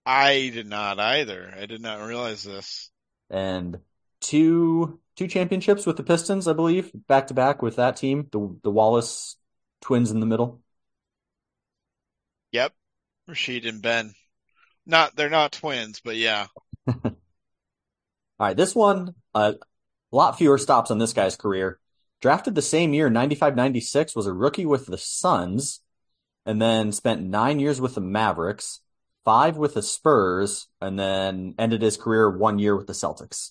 [0.04, 1.54] I did not either.
[1.56, 2.90] I did not realize this.
[3.30, 3.78] And
[4.20, 8.28] two two championships with the Pistons, I believe, back to back with that team.
[8.32, 9.36] The the Wallace
[9.80, 10.60] twins in the middle.
[12.52, 12.74] Yep.
[13.28, 14.14] Rasheed and Ben.
[14.86, 16.46] Not, they're not twins, but yeah.
[16.88, 17.12] All
[18.38, 19.54] right, this one, uh,
[20.12, 21.78] a lot fewer stops on this guy's career.
[22.20, 25.80] Drafted the same year, 95 96, was a rookie with the Suns.
[26.46, 28.80] and then spent nine years with the Mavericks,
[29.24, 33.50] five with the Spurs, and then ended his career one year with the Celtics.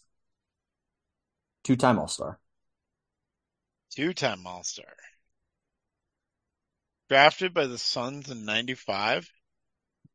[1.63, 2.39] Two time All Star.
[3.91, 4.93] Two time All Star.
[7.07, 9.32] Drafted by the Suns in 95.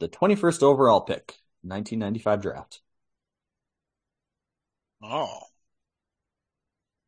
[0.01, 2.81] The 21st overall pick, 1995 draft.
[5.03, 5.41] Oh.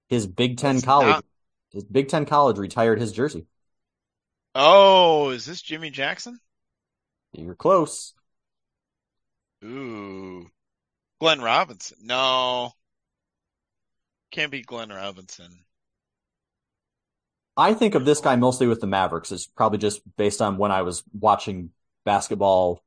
[0.09, 1.25] His Big Ten That's college, not-
[1.71, 3.47] his Big Ten college retired his jersey.
[4.55, 6.41] Oh, is this Jimmy Jackson?
[7.33, 8.13] You're close.
[9.65, 10.51] Ooh.
[11.21, 11.99] Glenn Robinson.
[12.03, 12.73] No.
[14.33, 15.65] Can't be Glenn Robinson.
[17.57, 19.31] I think of this guy mostly with the Mavericks.
[19.33, 21.71] It's probably just based on when I was watching
[22.05, 22.83] basketball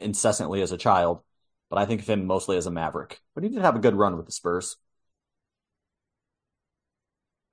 [0.00, 1.22] incessantly as a child,
[1.68, 3.20] but I think of him mostly as a Maverick.
[3.34, 4.76] But he did have a good run with the Spurs.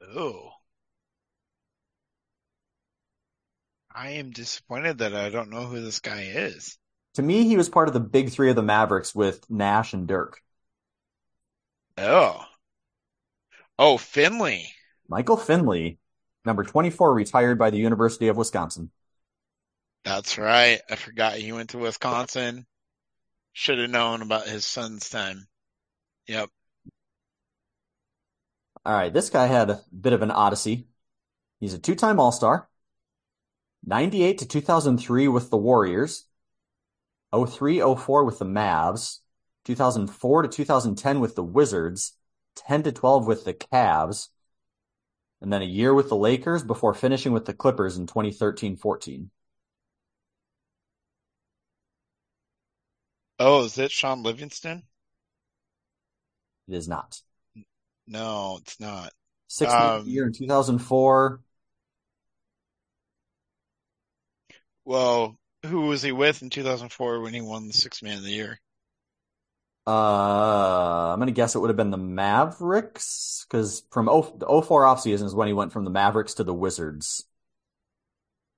[0.01, 0.51] Oh.
[3.93, 6.77] I am disappointed that I don't know who this guy is.
[7.15, 10.07] To me, he was part of the big three of the Mavericks with Nash and
[10.07, 10.39] Dirk.
[11.97, 12.45] Oh.
[13.79, 14.71] Oh, Finley.
[15.07, 15.97] Michael Finley,
[16.45, 18.91] number 24, retired by the University of Wisconsin.
[20.07, 20.79] That's right.
[20.89, 22.65] I forgot he went to Wisconsin.
[23.51, 25.47] Should have known about his son's time.
[26.29, 26.49] Yep.
[28.85, 30.87] All right, this guy had a bit of an odyssey.
[31.59, 32.69] He's a two-time All-Star.
[33.85, 36.23] 98 to 2003 with the Warriors.
[37.35, 39.17] 03 04 with the Mavs.
[39.65, 42.13] 2004 to 2010 with the Wizards.
[42.55, 44.29] 10 to 12 with the Cavs.
[45.41, 49.31] And then a year with the Lakers before finishing with the Clippers in 2013 14.
[53.39, 54.83] Oh, is it Shaun Livingston?
[56.67, 57.21] It is not.
[58.07, 59.13] No, it's not.
[59.47, 61.41] Sixth man of Um, the year in 2004.
[64.85, 68.31] Well, who was he with in 2004 when he won the Sixth Man of the
[68.31, 68.59] Year?
[69.85, 74.83] Uh, I'm gonna guess it would have been the Mavericks because from 0, the 04
[74.83, 77.25] offseason is when he went from the Mavericks to the Wizards.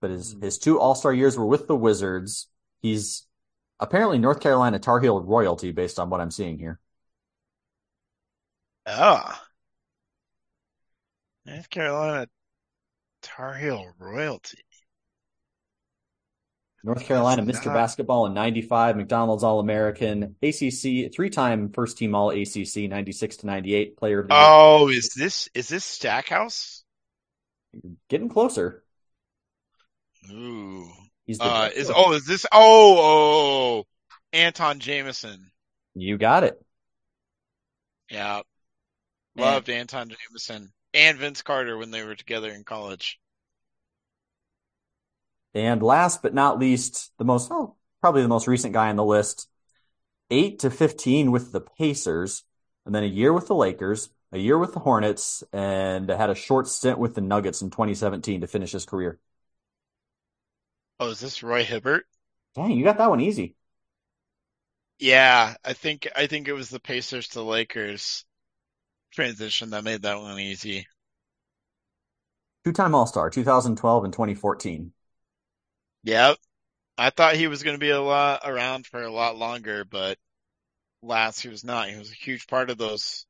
[0.02, 2.48] But his his two All-Star years were with the Wizards.
[2.82, 3.28] He's
[3.80, 6.80] apparently North Carolina Tar Heel royalty based on what I'm seeing here.
[8.86, 9.44] Ah.
[11.46, 12.28] North Carolina
[13.22, 14.60] Tar Heel royalty.
[16.84, 17.66] North Carolina That's Mr.
[17.68, 23.98] not- Basketball in 95, McDonald's All-American, ACC, three-time first team All ACC, 96 to 98
[23.98, 24.44] player of the year.
[24.46, 26.84] Oh, is this is this Stackhouse?
[28.10, 28.84] Getting closer.
[30.32, 30.90] Ooh.
[31.30, 33.84] He's Uh, is oh is this oh oh
[34.34, 35.52] Antawn Jamison?
[35.94, 36.60] You got it.
[38.10, 38.42] Yeah,
[39.36, 43.20] And- loved Antawn Jamison and Vince Carter when they were together in college.
[45.54, 49.06] And last but not least, the most, oh, probably the most recent guy on the
[49.06, 49.48] list,
[50.32, 52.44] 8 to 15 with the Pacers,
[52.88, 56.36] and then a year with the Lakers, a year with the Hornets, and had a
[56.36, 59.20] short stint with the Nuggets in 2017 to finish his career.
[61.00, 62.06] Oh, is this Roy Hibbert?
[62.56, 63.56] Dang, you got that one easy.
[65.00, 68.26] Yeah, I think I think it was the Pacers to Lakers
[69.12, 70.88] transition that made that one easy.
[72.66, 74.92] Two-time All-Star, 2012 and 2014.
[76.04, 76.38] Yep.
[76.98, 80.18] I thought he was going to be a lot around for a lot longer, but
[81.02, 81.90] last he was not.
[81.90, 83.26] He was a huge part of those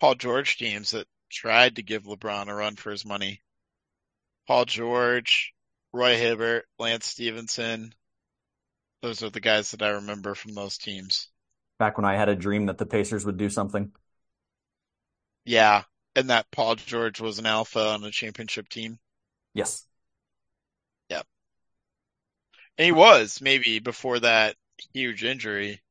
[0.00, 3.42] Paul George teams that tried to give LeBron a run for his money.
[4.46, 5.52] Paul George,
[5.92, 7.94] Roy Hibbert, Lance Stephenson.
[9.02, 11.28] Those are the guys that I remember from those teams.
[11.78, 13.92] Back when I had a dream that the Pacers would do something.
[15.44, 15.84] Yeah.
[16.14, 18.98] And that Paul George was an alpha on a championship team.
[19.54, 19.86] Yes.
[22.78, 24.56] And he was maybe before that
[24.92, 25.82] huge injury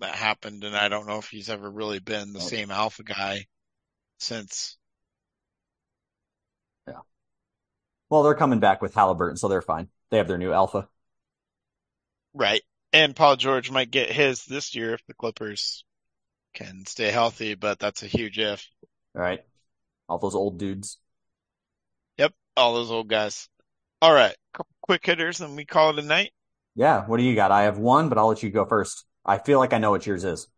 [0.00, 2.46] that happened, and I don't know if he's ever really been the Oh.
[2.46, 3.46] same alpha guy
[4.18, 4.76] since.
[8.12, 9.88] Well, they're coming back with Halliburton, so they're fine.
[10.10, 10.86] They have their new alpha.
[12.34, 12.60] Right.
[12.92, 15.82] And Paul George might get his this year if the Clippers
[16.52, 18.68] can stay healthy, but that's a huge if.
[19.16, 19.40] All right.
[20.10, 20.98] All those old dudes.
[22.18, 22.34] Yep.
[22.54, 23.48] All those old guys.
[24.02, 24.36] All right.
[24.52, 26.32] Couple quick hitters and we call it a night.
[26.74, 27.50] Yeah, what do you got?
[27.50, 29.06] I have one, but I'll let you go first.
[29.24, 30.48] I feel like I know what yours is.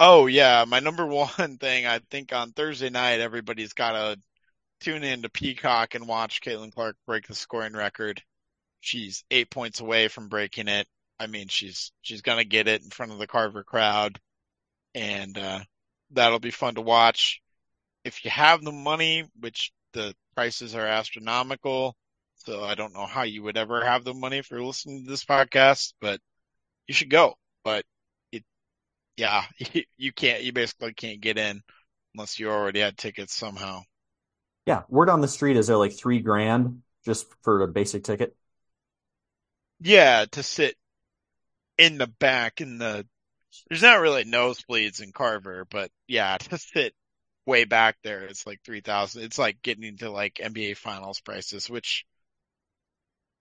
[0.00, 0.64] Oh yeah.
[0.66, 1.06] My number
[1.36, 4.20] one thing, I think on Thursday night, everybody's got to
[4.80, 8.22] tune in to Peacock and watch Caitlin Clark break the scoring record.
[8.80, 10.86] She's eight points away from breaking it.
[11.18, 14.20] I mean, she's, she's to get it in front of the Carver crowd
[14.94, 15.60] and, uh,
[16.12, 17.42] that'll be fun to watch.
[18.04, 21.96] If you have the money, which the prices are astronomical,
[22.46, 25.10] So I don't know how you would ever have the money if you're listening to
[25.10, 26.20] this podcast, but
[26.88, 27.36] you should go.
[27.64, 27.84] But
[28.32, 28.44] it,
[29.16, 29.44] yeah,
[29.98, 31.62] you can't, you basically can't get in
[32.14, 33.82] unless you already had tickets somehow.
[34.66, 34.82] Yeah.
[34.88, 38.36] Word on the street is there like three grand just for a basic ticket?
[39.78, 40.76] Yeah, to sit
[41.78, 43.06] in the back in the,
[43.68, 46.94] there's not really nosebleeds in Carver, but yeah, to sit
[47.46, 49.22] way back there, it's like 3000.
[49.24, 52.04] It's like getting into like NBA finals prices, which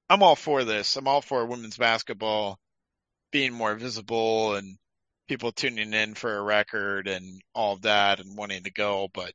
[0.10, 0.96] I'm all for this.
[0.96, 2.58] I'm all for women's basketball
[3.32, 4.78] being more visible and
[5.28, 9.10] people tuning in for a record and all that and wanting to go.
[9.14, 9.34] But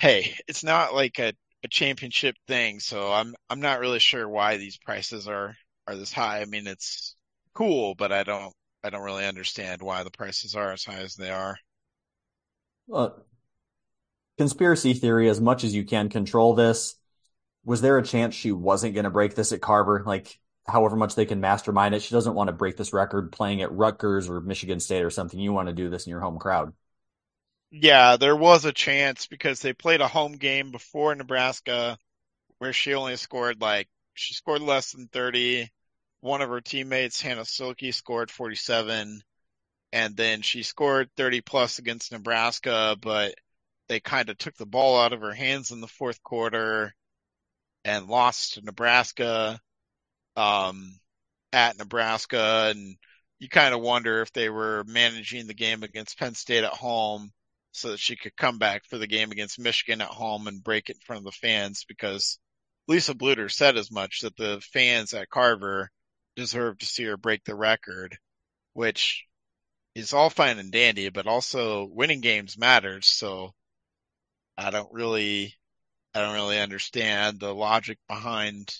[0.00, 1.32] hey, it's not like a,
[1.62, 2.80] a championship thing.
[2.80, 5.54] So I'm, I'm not really sure why these prices are,
[5.86, 6.40] are this high.
[6.40, 7.14] I mean, it's
[7.54, 11.16] cool, but I don't, I don't really understand why the prices are as high as
[11.16, 11.58] they are.
[12.92, 13.10] Uh,
[14.38, 16.96] conspiracy theory, as much as you can control this,
[17.62, 20.02] was there a chance she wasn't going to break this at Carver?
[20.06, 23.60] Like, however much they can mastermind it, she doesn't want to break this record playing
[23.60, 25.38] at Rutgers or Michigan State or something.
[25.38, 26.72] You want to do this in your home crowd.
[27.72, 31.98] Yeah, there was a chance because they played a home game before Nebraska
[32.58, 35.70] where she only scored like, she scored less than 30.
[36.20, 39.22] One of her teammates, Hannah Stuelke, scored 47
[39.92, 43.34] and then she scored 30 plus against Nebraska, but
[43.88, 46.94] they kind of took the ball out of her hands in the fourth quarter
[47.84, 49.60] and lost to Nebraska,
[50.36, 50.98] um,
[51.52, 52.72] at Nebraska.
[52.74, 52.96] And
[53.40, 57.32] you kind of wonder if they were managing the game against Penn State at home
[57.72, 60.90] so that she could come back for the game against Michigan at home and break
[60.90, 62.38] it in front of the fans because
[62.88, 65.90] Lisa Bluder said as much that the fans at Carver
[66.36, 68.18] deserve to see her break the record,
[68.72, 69.26] which
[69.94, 73.06] is all fine and dandy, but also winning games matters.
[73.06, 73.54] So
[74.56, 75.54] I don't really,
[76.14, 78.74] I don't really understand the logic behind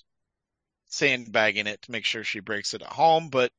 [0.86, 3.52] sandbagging it to make sure she breaks it at home, but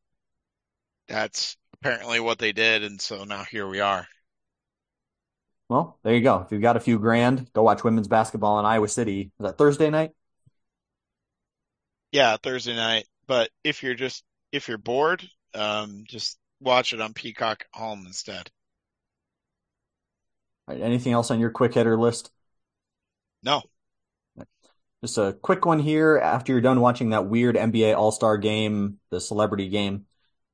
[1.07, 2.83] that's apparently what they did.
[2.83, 4.07] And so now here we are.
[5.71, 6.41] Well, there you go.
[6.41, 9.31] If you've got a few grand, go watch women's basketball in Iowa City.
[9.39, 10.11] Is that Thursday night?
[12.11, 13.05] Yeah, Thursday night.
[13.25, 18.51] But if you're just, if you're bored, um, just watch it on Peacock home instead.
[20.67, 22.31] Right, anything else on your quick hitter list?
[23.41, 23.61] No.
[25.01, 26.17] Just a quick one here.
[26.17, 30.05] After you're done watching that weird NBA All Star game, the celebrity game,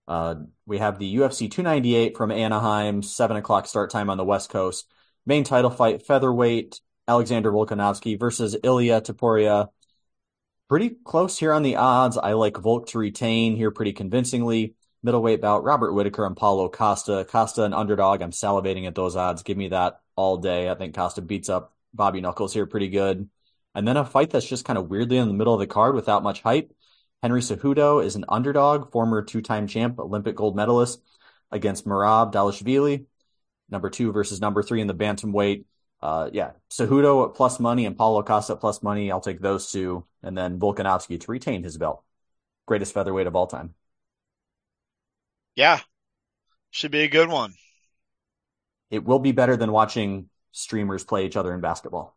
[0.07, 0.35] uh,
[0.67, 4.85] we have the UFC 298 from Anaheim, seven o'clock start time on the West Coast.
[5.27, 9.67] Main title fight, featherweight, Alexander Volkanovski versus Ilia Topuria.
[10.69, 12.17] Pretty close here on the odds.
[12.17, 17.25] I like Volk to retain here pretty convincingly middleweight bout, Robert Whitaker and Paulo Costa.
[17.29, 18.21] Costa an underdog.
[18.21, 19.43] I'm salivating at those odds.
[19.43, 20.69] Give me that all day.
[20.69, 23.29] I think Costa beats up Bobby Knuckles here pretty good.
[23.75, 25.93] And then a fight that's just kind of weirdly in the middle of the card
[25.93, 26.71] without much hype.
[27.21, 31.01] Henry Cejudo is an underdog, former two-time champ, Olympic gold medalist
[31.51, 33.07] against Merab Dvalishvili,
[33.69, 35.65] number two versus number three in the bantamweight.
[36.01, 39.11] Uh, yeah, Cejudo at plus money and Paulo Costa at plus money.
[39.11, 40.05] I'll take those two.
[40.21, 42.03] And then Volkanovski to retain his belt.
[42.65, 43.73] Greatest featherweight of all time.
[45.55, 45.79] Yeah.
[46.71, 47.53] Should be a good one.
[48.91, 52.15] It will be better than watching streamers play each other in basketball.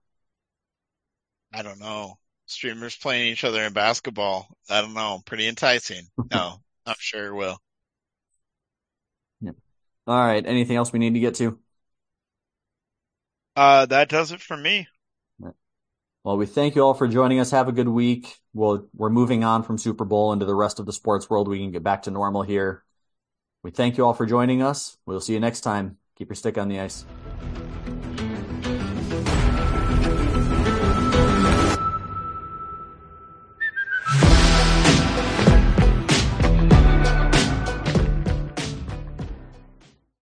[1.53, 2.19] I don't know.
[2.47, 4.49] Streamers playing each other in basketball.
[4.69, 5.23] I don't know.
[5.25, 6.07] Pretty enticing.
[6.33, 7.59] No, I'm sure it will.
[10.07, 10.45] All right.
[10.45, 11.59] Anything else we need to get to?
[13.57, 14.89] Uh, that does it for me.
[16.23, 17.51] Well, we thank you all for joining us.
[17.51, 18.37] Have a good week.
[18.53, 21.49] We'll, we're moving on from Super Bowl into the rest of the sports world.
[21.49, 22.85] We can get back to normal here.
[23.63, 24.99] We thank you all for joining us.
[25.07, 25.97] We'll see you next time.
[26.17, 27.07] Keep your stick on the ice.